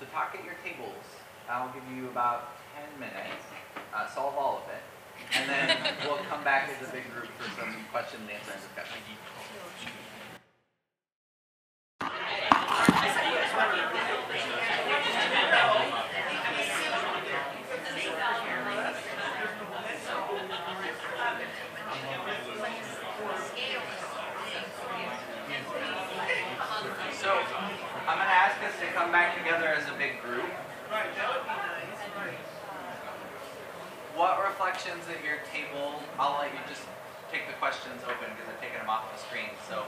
[0.00, 1.04] So talk at your tables.
[1.44, 3.44] I'll give you about 10 minutes.
[3.92, 4.80] Uh, solve all of it.
[5.34, 8.62] And then we'll come back as a big group for some question and answer and
[8.62, 8.98] discussion.
[27.18, 27.34] So
[28.06, 30.46] I'm going to ask us to come back together as a big group.
[30.86, 32.38] Right, that would be nice, right.
[34.14, 35.98] What reflections at your table?
[36.18, 36.86] I'll let you just
[37.34, 39.50] take the questions open because I've taken them off the screen.
[39.68, 39.82] So,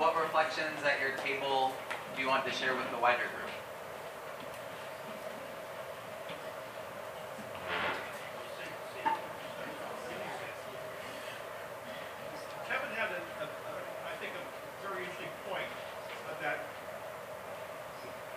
[0.00, 1.76] what reflections at your table
[2.16, 3.52] do you want to share with the wider group?
[12.68, 14.44] Kevin had a, a, a- I think, a
[14.86, 15.68] very interesting point
[16.28, 16.58] uh, that,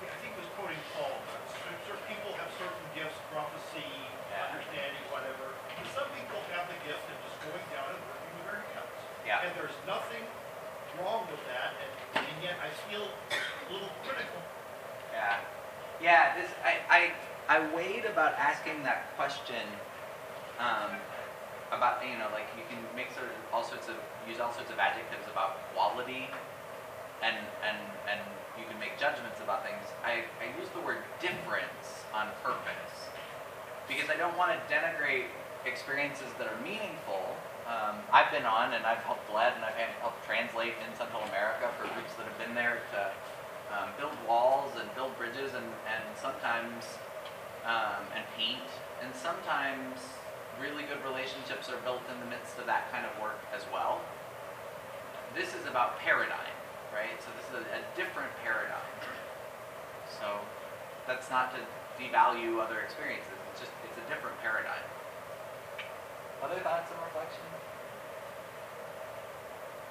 [0.04, 3.86] I think he was quoting Paul, that cer- certain people have certain gifts, prophecy,
[4.32, 4.50] Yeah.
[4.54, 5.54] understanding, whatever.
[5.78, 8.98] And some people have the gift of just going down and working with their hands.
[9.28, 9.44] Yeah.
[9.46, 10.24] And there's nothing
[11.00, 14.42] wrong with that, and, and yet I feel a little critical.
[15.14, 15.42] Yeah.
[16.02, 17.02] Yeah, this I I,
[17.48, 19.66] I weighed about asking that question
[20.62, 20.94] um,
[21.74, 23.98] about you know like you can make sort of all sorts of
[24.30, 26.30] use all sorts of adjectives about quality
[27.26, 27.34] and
[27.66, 28.22] and and
[28.62, 29.82] you can make judgments about things.
[30.06, 33.10] I, I use the word difference on purpose
[33.90, 35.34] because I don't want to denigrate
[35.66, 37.34] experiences that are meaningful.
[37.66, 41.74] Um, I've been on and I've helped led and I've helped translate in Central America
[41.82, 43.10] for groups that have been there to
[43.74, 46.86] um, build walls and build bridges and, and sometimes
[47.66, 48.68] um, and paint
[49.04, 50.00] and sometimes
[50.62, 54.00] really good relationships are built in the midst of that kind of work as well.
[55.34, 56.56] This is about paradigm,
[56.94, 57.18] right?
[57.20, 58.94] So this is a, a different paradigm.
[60.08, 60.40] So
[61.08, 61.60] that's not to
[61.98, 63.34] devalue other experiences.
[63.52, 64.86] It's just it's a different paradigm.
[66.44, 67.50] Other thoughts and reflections?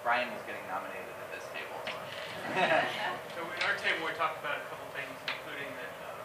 [0.04, 1.78] Brian was getting nominated at this table.
[3.32, 6.20] So in our table, we talked about a couple things, including that um,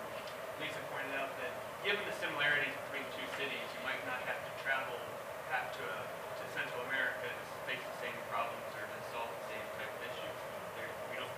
[0.60, 1.54] Lisa pointed out that
[1.88, 5.00] given the similarities between the two cities, you might not have to travel
[5.48, 6.04] back to, uh,
[6.36, 10.02] to Central America to face the same problems or to solve the same type of
[10.04, 10.36] issues.
[10.76, 11.32] There, we don't,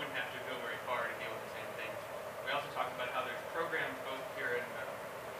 [0.00, 2.00] wouldn't have to go very far to deal with the same things.
[2.48, 4.88] We also talked about how there's programs both here in uh,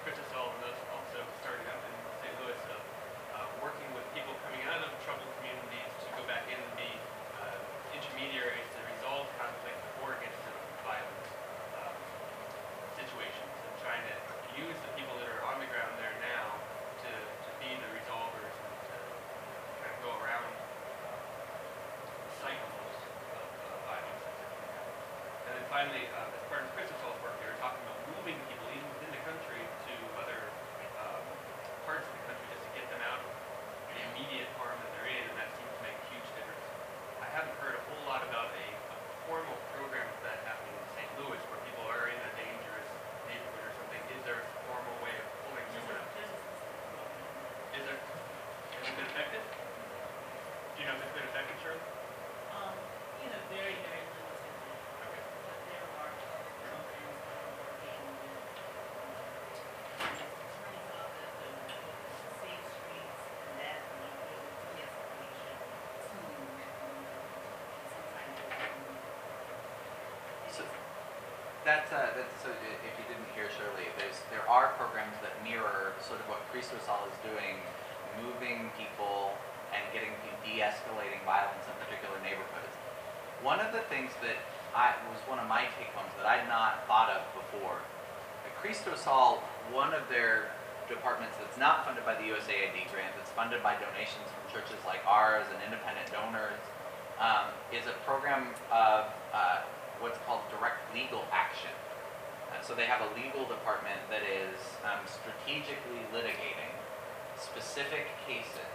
[0.04, 2.34] Cristosal and those also started up in St.
[2.44, 6.60] Louis of uh, working with people coming out of troubled communities to go back in
[6.60, 6.92] and be
[7.40, 10.52] uh, intermediaries to resolve conflict before it gets to
[10.84, 11.24] violent
[11.80, 11.96] um,
[13.00, 14.20] situations and trying to
[14.58, 16.58] use the people that are on the ground there now
[17.00, 18.98] to, to be the resolvers and to
[19.78, 20.44] kind of go around
[22.42, 22.96] cycles
[23.40, 24.94] of uh, violence that can happen.
[25.48, 28.66] And then finally, uh, as part of Cristosal's work, they were talking about moving people
[28.74, 30.40] even within the country to other
[30.98, 31.24] um,
[31.86, 33.30] parts of the country just to get them out of
[33.94, 36.66] the immediate harm that they're in, and that seems to make a huge difference.
[37.22, 37.82] I haven't heard a
[71.60, 75.92] That's, uh, that's, so if you didn't hear Shirley, there's, there are programs that mirror
[76.00, 77.60] sort of what Cristosal is doing,
[78.16, 79.36] moving people
[79.68, 82.72] and getting, de-escalating violence in particular neighborhoods.
[83.44, 84.40] One of the things that
[84.72, 89.44] I, was one of my take homes that I'd not thought of before, at Cristosal,
[89.68, 90.48] one of their
[90.88, 95.04] departments that's not funded by the USAID grant, that's funded by donations from churches like
[95.04, 96.60] ours and independent donors,
[97.20, 99.60] um, is a program of uh,
[100.00, 101.72] what's called direct legal action.
[102.50, 106.72] Uh, so they have a legal department that is um, strategically litigating
[107.36, 108.74] specific cases.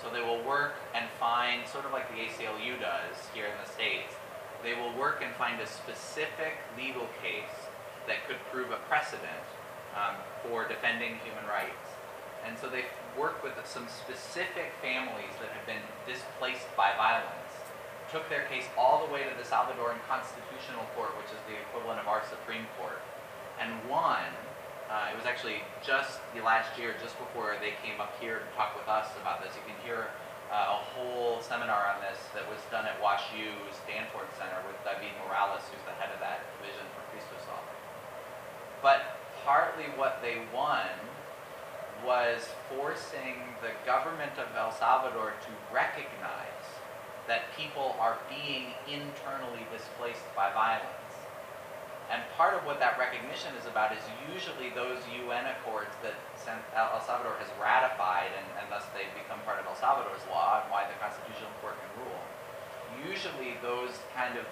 [0.00, 3.68] So they will work and find, sort of like the ACLU does here in the
[3.70, 4.16] States,
[4.64, 7.70] they will work and find a specific legal case
[8.06, 9.46] that could prove a precedent
[9.94, 11.94] um, for defending human rights.
[12.42, 17.61] And so they work with some specific families that have been displaced by violence
[18.12, 21.96] took their case all the way to the Salvadoran Constitutional Court, which is the equivalent
[21.96, 23.00] of our Supreme Court,
[23.56, 24.28] and won.
[24.92, 28.48] Uh, it was actually just the last year, just before they came up here to
[28.52, 29.56] talk with us about this.
[29.56, 30.12] You can hear
[30.52, 34.76] uh, a whole seminar on this that was done at Wash U's Danforth Center with
[34.84, 37.56] David Morales, who's the head of that division for Cristosal.
[38.84, 39.16] But
[39.48, 40.92] partly what they won
[42.04, 46.81] was forcing the government of El Salvador to recognize
[47.28, 51.02] that people are being internally displaced by violence.
[52.10, 56.12] And part of what that recognition is about is usually those UN accords that
[56.76, 60.68] El Salvador has ratified, and, and thus they've become part of El Salvador's law and
[60.68, 62.20] why the Constitutional Court can rule.
[63.00, 64.44] Usually those kind of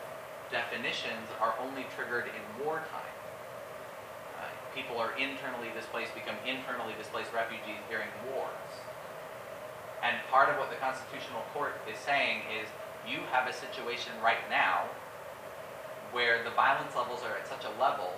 [0.49, 3.16] definitions are only triggered in wartime.
[4.41, 8.73] Uh, people are internally displaced, become internally displaced refugees during wars.
[10.03, 12.68] And part of what the Constitutional Court is saying is
[13.07, 14.88] you have a situation right now
[16.12, 18.11] where the violence levels are at such a level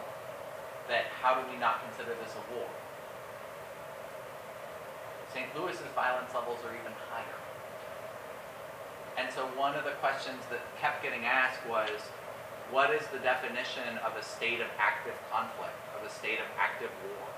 [0.88, 2.68] that how do we not consider this a war?
[5.34, 5.48] St.
[5.56, 7.40] Louis's violence levels are even higher.
[9.16, 12.12] And so one of the questions that kept getting asked was,
[12.70, 16.90] what is the definition of a state of active conflict, of a state of active
[17.04, 17.28] war?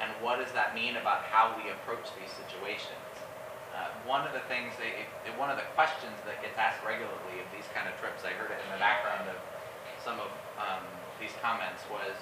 [0.00, 3.21] And what does that mean about how we approach these situations?
[3.72, 5.08] Uh, one of the things, they,
[5.40, 8.52] one of the questions that gets asked regularly of these kind of trips, I heard
[8.52, 9.40] it in the background of
[10.04, 10.28] some of
[10.60, 10.84] um,
[11.16, 12.12] these comments, was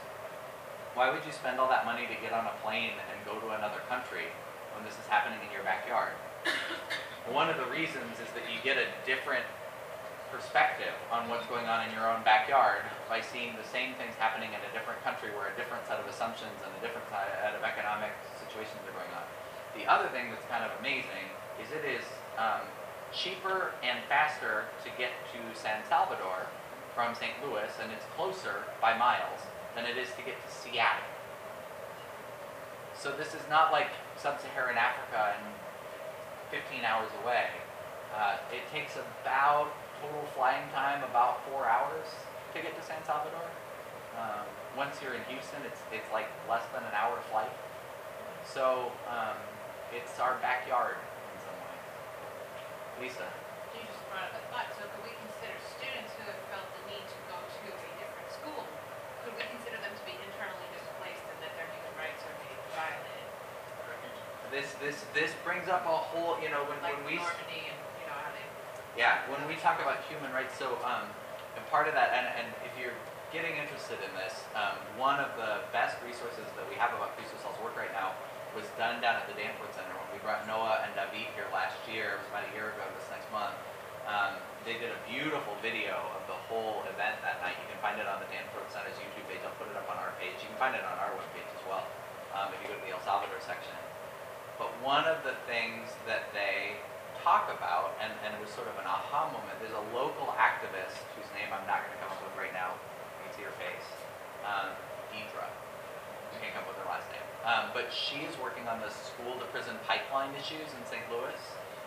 [0.95, 3.55] why would you spend all that money to get on a plane and go to
[3.55, 4.31] another country
[4.75, 6.15] when this is happening in your backyard?
[7.35, 9.47] one of the reasons is that you get a different
[10.31, 14.55] perspective on what's going on in your own backyard by seeing the same things happening
[14.55, 17.63] in a different country where a different set of assumptions and a different set of
[17.67, 19.27] economic situations are going on.
[19.77, 21.31] The other thing that's kind of amazing
[21.63, 22.05] is it is
[22.39, 22.67] um,
[23.13, 26.47] cheaper and faster to get to San Salvador
[26.95, 27.33] from St.
[27.45, 31.07] Louis, and it's closer by miles than it is to get to Seattle.
[32.95, 35.55] So this is not like sub-Saharan Africa and
[36.51, 37.49] 15 hours away.
[38.15, 39.71] Uh, it takes about
[40.03, 42.09] total flying time about four hours
[42.53, 43.47] to get to San Salvador.
[44.19, 44.45] Um,
[44.77, 47.53] once you're in Houston, it's it's like less than an hour flight.
[48.45, 49.39] So um,
[49.91, 51.79] it's our backyard in some way.
[53.03, 53.27] Lisa?
[53.75, 56.83] You just brought up a thought, so could we consider students who have felt the
[56.95, 58.63] need to go to a different school,
[59.27, 62.63] could we consider them to be internally displaced and that their human rights are being
[62.71, 63.29] violated?
[64.55, 67.79] This, this, this brings up a whole, you know, when, Like when we, Normandy and,
[68.03, 68.47] you know, how they,
[68.99, 71.07] yeah, when we talk about human rights, so, um,
[71.55, 72.95] and part of that, and, and if you're
[73.31, 77.59] getting interested in this, um, one of the best resources that we have about Cristosal's
[77.63, 78.15] work right now
[78.81, 82.17] done down at the Danforth Center when we brought Noah and David here last year.
[82.17, 83.53] It was about a year ago this next month.
[84.09, 87.61] Um, they did a beautiful video of the whole event that night.
[87.61, 89.45] You can find it on the Danforth Center's YouTube page.
[89.45, 90.33] I'll put it up on our page.
[90.41, 91.85] You can find it on our webpage as well
[92.33, 93.77] um, if you go to the El Salvador section.
[94.57, 96.81] But one of the things that they
[97.21, 101.05] talk about, and, and it was sort of an aha moment, there's a local activist
[101.21, 102.81] whose name I'm not going to come up with right now.
[103.21, 103.89] You can see her face.
[104.41, 104.73] Um,
[105.13, 105.45] Deidre.
[106.33, 107.27] I can't come up with her last name.
[107.43, 111.03] Um, but she is working on the school to prison pipeline issues in St.
[111.11, 111.41] Louis,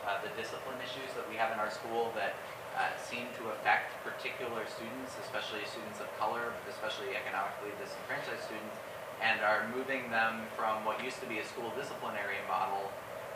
[0.03, 2.35] uh, the discipline issues that we have in our school that
[2.73, 8.75] uh, seem to affect particular students, especially students of color, especially economically disenfranchised students,
[9.21, 12.89] and are moving them from what used to be a school disciplinary model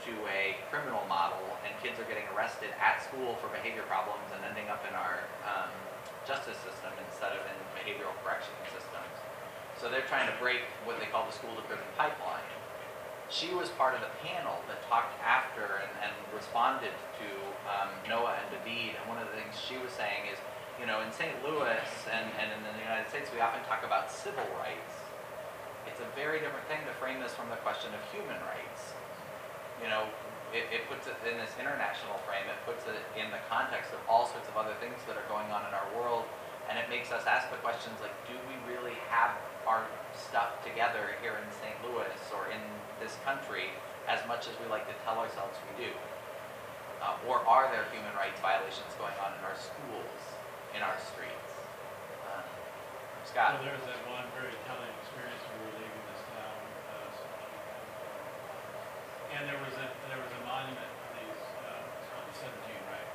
[0.06, 4.42] to a criminal model, and kids are getting arrested at school for behavior problems and
[4.46, 5.72] ending up in our um,
[6.26, 9.17] justice system instead of in behavioral correction systems.
[9.80, 12.46] So they're trying to break what they call the school to prison pipeline.
[13.30, 17.28] She was part of the panel that talked after and, and responded to
[17.68, 18.96] um, Noah and David.
[18.98, 20.40] And one of the things she was saying is
[20.78, 21.34] you know, in St.
[21.42, 24.94] Louis and, and in the United States, we often talk about civil rights.
[25.90, 28.94] It's a very different thing to frame this from the question of human rights.
[29.82, 30.06] You know,
[30.54, 34.00] it, it puts it in this international frame, it puts it in the context of
[34.06, 36.30] all sorts of other things that are going on in our world,
[36.70, 39.34] and it makes us ask the questions like, do we really have
[39.68, 39.84] our
[40.16, 41.76] stuff together here in St.
[41.84, 42.64] Louis or in
[43.04, 43.76] this country
[44.08, 45.92] as much as we like to tell ourselves we do?
[47.04, 50.40] Uh, or are there human rights violations going on in our schools,
[50.72, 51.52] in our streets?
[52.26, 52.42] Uh,
[53.28, 53.60] Scott?
[53.60, 56.58] Well, there was that one very telling experience when we were leaving this town,
[56.96, 57.12] uh,
[59.38, 61.38] and there was a, there was a monument for these,
[61.68, 63.06] uh, it's called the seventeen, right?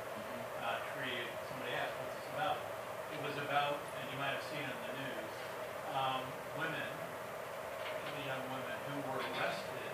[0.63, 1.17] Uh, tree,
[1.49, 2.55] somebody asked, what's this about?
[3.11, 4.82] It was about, and you might have seen it in the news,
[5.93, 6.23] um,
[6.57, 6.89] women,
[8.17, 9.91] the young women who were arrested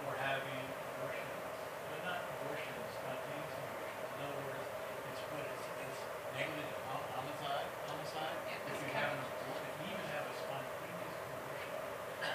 [0.00, 0.64] for having
[0.96, 1.52] abortions.
[1.92, 4.08] But not abortions, spontaneous abortions.
[4.16, 4.66] In other words,
[5.12, 6.00] it's what it's, it's
[6.36, 8.36] negligent hom- homicide, homicide.
[8.48, 11.72] Yeah, If you have an abort, if you even have a spontaneous abortion.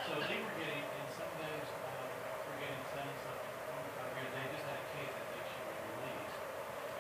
[0.05, 2.07] So they were getting, in some of those, um,
[2.45, 4.30] were getting sentenced up to twenty-five years.
[4.38, 6.38] They just had a case that they she was released.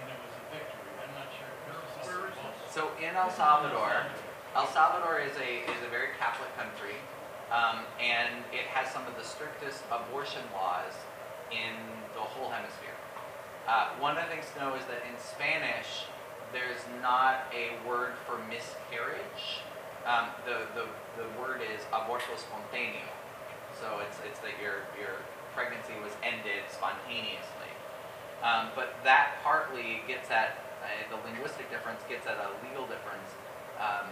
[0.01, 0.89] And it was a victory.
[1.05, 1.53] I'm not sure.
[1.53, 2.37] if this is Where is.
[2.73, 4.05] So in El Salvador,
[4.57, 6.97] El Salvador is a, is a very Catholic country,
[7.53, 10.97] um, and it has some of the strictest abortion laws
[11.53, 11.77] in
[12.17, 12.97] the whole hemisphere.
[13.69, 16.09] Uh, one of the things to know is that in Spanish,
[16.49, 19.61] there's not a word for miscarriage.
[20.09, 20.89] Um, the, the,
[21.21, 23.13] the word is aborto espontáneo.
[23.77, 25.21] So it's, it's that your, your
[25.53, 27.69] pregnancy was ended spontaneously.
[28.41, 33.37] Um, but that partly gets at, uh, the linguistic difference gets at a legal difference.
[33.77, 34.09] Um,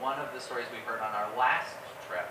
[0.00, 1.76] one of the stories we heard on our last
[2.08, 2.28] trip,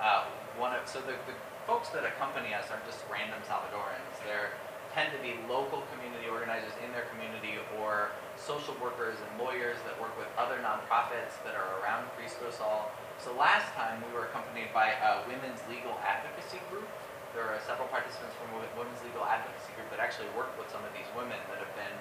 [0.00, 0.26] uh,
[0.58, 1.36] one of, so the, the
[1.66, 4.18] folks that accompany us aren't just random Salvadorans.
[4.24, 4.54] They're
[4.96, 9.92] tend to be local community organizers in their community or social workers and lawyers that
[10.00, 12.88] work with other nonprofits that are around Cristosal.
[13.20, 16.88] So last time we were accompanied by a women's legal advocacy group.
[17.36, 20.88] There are several participants from women's legal advocacy group that actually worked with some of
[20.96, 21.96] these women that have been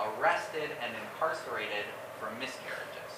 [0.00, 1.84] arrested and incarcerated
[2.16, 3.12] for miscarriages.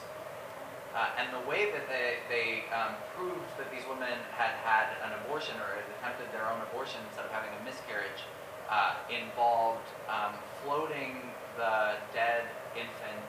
[0.92, 5.16] Uh, and the way that they, they um, proved that these women had had an
[5.24, 8.28] abortion or had attempted their own abortion instead of having a miscarriage
[8.68, 11.16] uh, involved um, floating
[11.56, 12.44] the dead
[12.76, 13.28] infant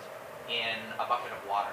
[0.52, 1.72] in a bucket of water.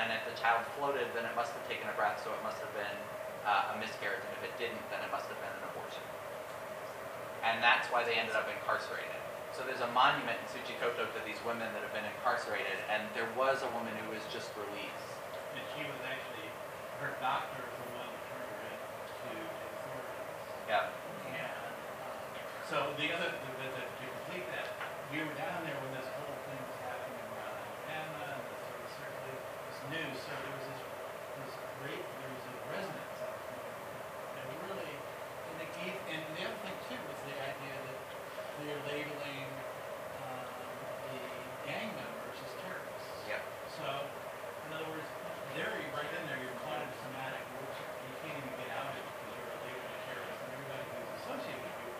[0.00, 2.60] And if the child floated, then it must have taken a breath, so it must
[2.64, 2.98] have been
[3.44, 4.22] uh, a miscarriage.
[4.24, 6.04] And if it didn't, then it must have been an abortion.
[7.44, 9.18] And that's why they ended up incarcerated.
[9.56, 13.26] So there's a monument in Suchitoto to these women that have been incarcerated, and there
[13.34, 15.12] was a woman who was just released.
[15.56, 16.46] And she was actually,
[16.98, 19.68] her doctor is the one that turned her in to the.
[20.66, 20.90] Yeah.
[21.30, 21.54] And,
[22.02, 22.18] um,
[22.66, 24.68] so the other, the, the, the- to complete that,
[25.14, 27.56] we were down there when this whole thing was happening around
[27.88, 29.42] Alabama, and this sort of circulated,
[29.72, 30.82] this news, so there was this,
[31.40, 33.48] this great, there was a resonance of it.
[34.36, 35.68] And really, and the,
[36.12, 37.98] and the other thing too was the idea that
[38.60, 39.48] they're labeling,
[40.28, 40.44] um,
[41.08, 41.22] the
[41.64, 43.08] gang members as terrorists.
[43.32, 43.42] Yep.
[43.80, 43.86] So,
[44.68, 45.08] in other words,
[45.56, 47.88] there, you right in there, you're caught in somatic warfare.
[48.04, 50.84] You can't even get out of it because you're a labeled a terrorist, and everybody
[50.92, 51.90] who's associated with you.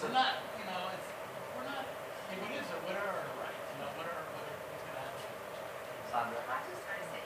[0.00, 1.12] So- not, you know, it's,
[1.52, 1.84] we're not,
[2.32, 4.84] hey, what is it, what are our rights, you know, what are, what are, what's
[4.88, 5.28] gonna happen?
[6.08, 6.40] Sandra?
[6.40, 7.20] I just want to say,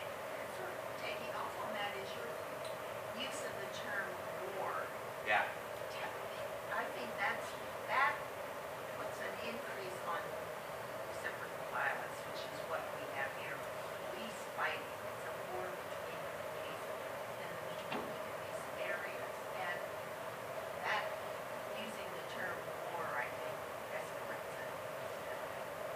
[0.58, 2.26] sort of taking off on that is your
[3.22, 4.10] use of the term
[4.58, 4.74] war.
[5.22, 5.46] Yeah.
[6.74, 7.46] I think that's,
[7.94, 8.18] that
[8.98, 10.18] puts an increase on
[11.14, 13.54] reciprocal violence, which is what we have here.
[14.10, 16.86] Police fighting, it's a war between the police
[17.38, 19.34] and the, in these areas.
[19.62, 19.78] And
[20.90, 21.06] that,
[21.78, 22.58] using the term
[22.98, 23.56] war, I think,
[23.94, 24.74] escalates it.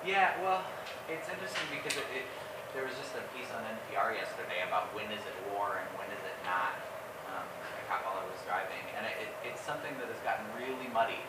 [0.08, 0.64] Yeah, well,
[1.04, 2.24] it's interesting because it, it,
[2.72, 6.08] there was just a piece on NPR yesterday about when is it war and when
[6.08, 6.80] is it not.
[7.28, 10.48] Um, I caught while I was driving, and it, it, it's something that has gotten
[10.56, 11.20] really muddy.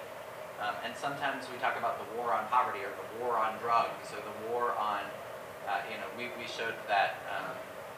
[0.64, 4.16] Um, and sometimes we talk about the war on poverty or the war on drugs
[4.16, 5.04] or the war on,
[5.68, 7.52] uh, you know, we, we showed that um,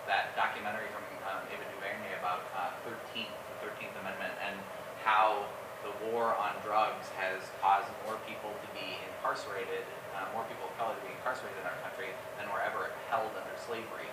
[0.09, 4.57] that documentary from um, Ava DuVernay about uh, 13th, the 13th Amendment, and
[5.05, 5.45] how
[5.86, 9.86] the war on drugs has caused more people to be incarcerated,
[10.22, 13.34] uh, more people of color to be incarcerated in our country than were ever held
[13.34, 14.05] under slavery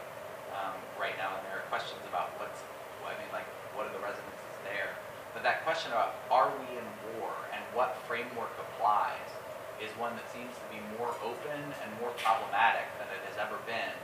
[0.56, 1.36] um, right now.
[1.36, 2.64] And there are questions about what's,
[3.04, 3.46] I mean, like,
[3.76, 4.96] what are the residences there?
[5.36, 9.28] But that question about are we in war and what framework applies
[9.78, 13.60] is one that seems to be more open and more problematic than it has ever
[13.68, 13.94] been.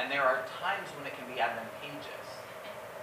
[0.00, 2.28] And there are times when it can be advantageous.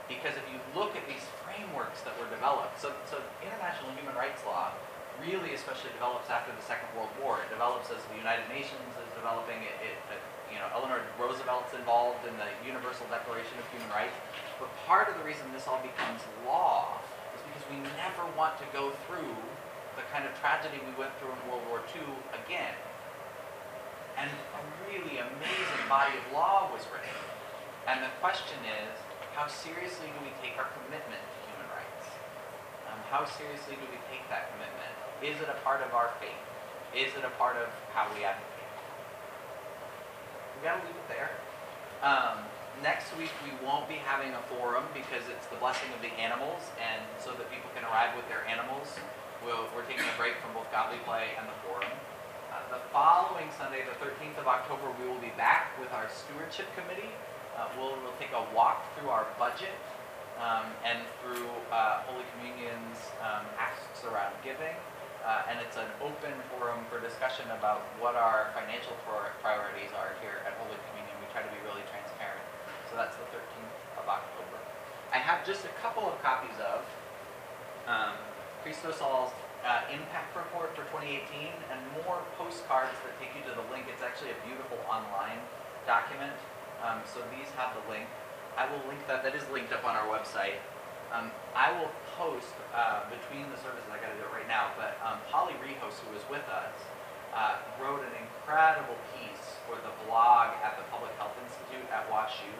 [0.09, 4.43] Because if you look at these frameworks that were developed, so, so international human rights
[4.43, 4.75] law
[5.19, 7.43] really especially develops after the Second World War.
[7.43, 9.59] It develops as the United Nations is developing.
[9.65, 14.15] It, it, it you know, Eleanor Roosevelt's involved in the Universal Declaration of Human Rights.
[14.59, 16.99] But part of the reason this all becomes law
[17.33, 19.35] is because we never want to go through
[19.95, 22.03] the kind of tragedy we went through in World War II
[22.45, 22.75] again.
[24.19, 27.15] And a really amazing body of law was written.
[27.89, 28.93] And the question is,
[29.33, 32.05] how seriously do we take our commitment to human rights?
[32.85, 34.95] Um, how seriously do we take that commitment?
[35.19, 36.39] Is it a part of our faith?
[36.95, 38.71] Is it a part of how we advocate?
[40.55, 41.35] We gotta leave it there.
[41.99, 42.47] Um,
[42.79, 46.71] next week we won't be having a forum because it's the blessing of the animals,
[46.79, 48.95] and so that people can arrive with their animals,
[49.43, 51.91] we'll, we're taking a break from both Godly Play and the forum.
[52.47, 56.71] Uh, the following Sunday, the 13th of October, we will be back with our stewardship
[56.79, 57.11] committee.
[57.59, 59.75] Uh, we'll, we'll take a walk through our budget
[60.41, 64.73] um, and through uh, Holy Communion's um, asks around giving.
[65.21, 70.41] Uh, and it's an open forum for discussion about what our financial priorities are here
[70.49, 71.13] at Holy Communion.
[71.21, 72.41] We try to be really transparent.
[72.89, 74.57] So that's the 13th of October.
[75.13, 76.81] I have just a couple of copies of
[77.85, 78.17] um,
[78.65, 79.29] Cristosal's
[79.61, 83.85] uh, impact report for 2018 and more postcards that take you to the link.
[83.93, 85.37] It's actually a beautiful online
[85.85, 86.33] document.
[86.81, 88.09] Um, so these have the link.
[88.57, 89.23] I will link that.
[89.23, 90.59] That is linked up on our website.
[91.11, 93.87] Um, I will post uh, between the services.
[93.91, 94.71] I got to do it right now.
[94.79, 96.71] But um, Holly Rehos, who was with us,
[97.35, 102.51] uh, wrote an incredible piece for the blog at the Public Health Institute at WashU,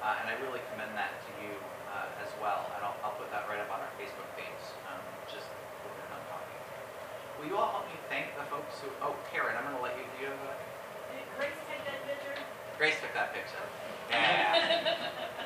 [0.00, 1.52] uh, and I really commend that to you
[1.92, 2.68] uh, as well.
[2.76, 4.64] And I'll, I'll put that right up on our Facebook page.
[4.88, 5.48] Um, just
[5.84, 6.60] when done talking.
[7.40, 8.88] Will you all help me thank the folks who?
[9.04, 10.04] Oh, Karen, I'm going to let you.
[10.16, 10.75] Do you have a?
[12.78, 13.56] Grace took that picture.
[14.10, 14.96] Yeah.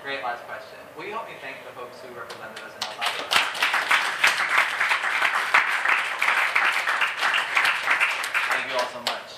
[0.02, 0.78] Great last question.
[0.96, 4.10] Will you help me thank the folks who represented us in El?
[8.50, 9.30] Thank you all so much.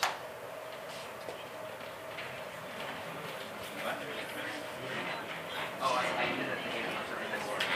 [5.82, 6.58] Oh, I, I did it.
[6.62, 7.66] I gave it to everybody.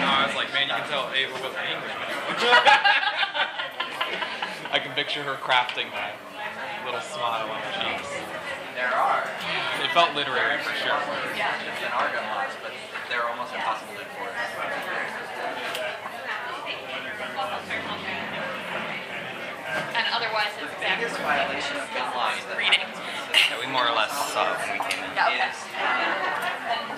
[0.00, 2.08] No, I was like, man, you can tell Ava was an Englishman.
[4.72, 6.16] I can picture her crafting that
[6.84, 8.08] little smile on her cheeks.
[8.74, 9.24] There are.
[9.84, 10.96] It felt literary for sure.
[10.96, 12.72] It's an Argon laws, but
[13.12, 14.36] they're almost impossible to enforce.
[19.68, 22.80] And otherwise, it's biggest exactly violation of gun laws that Reading.
[22.80, 23.04] happens
[23.52, 25.12] Yeah, we more or less saw it when we came in.
[25.12, 26.88] is um,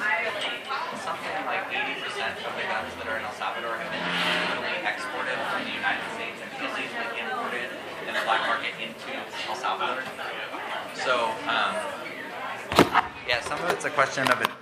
[1.02, 5.34] something like 80% of the guns that are in El Salvador have been illegally exported
[5.50, 7.68] from the United States and illegally imported
[8.06, 9.11] in the black market into
[9.50, 10.06] El Salvador.
[10.94, 11.74] So, um,
[13.26, 14.59] yeah, some of it's a question of it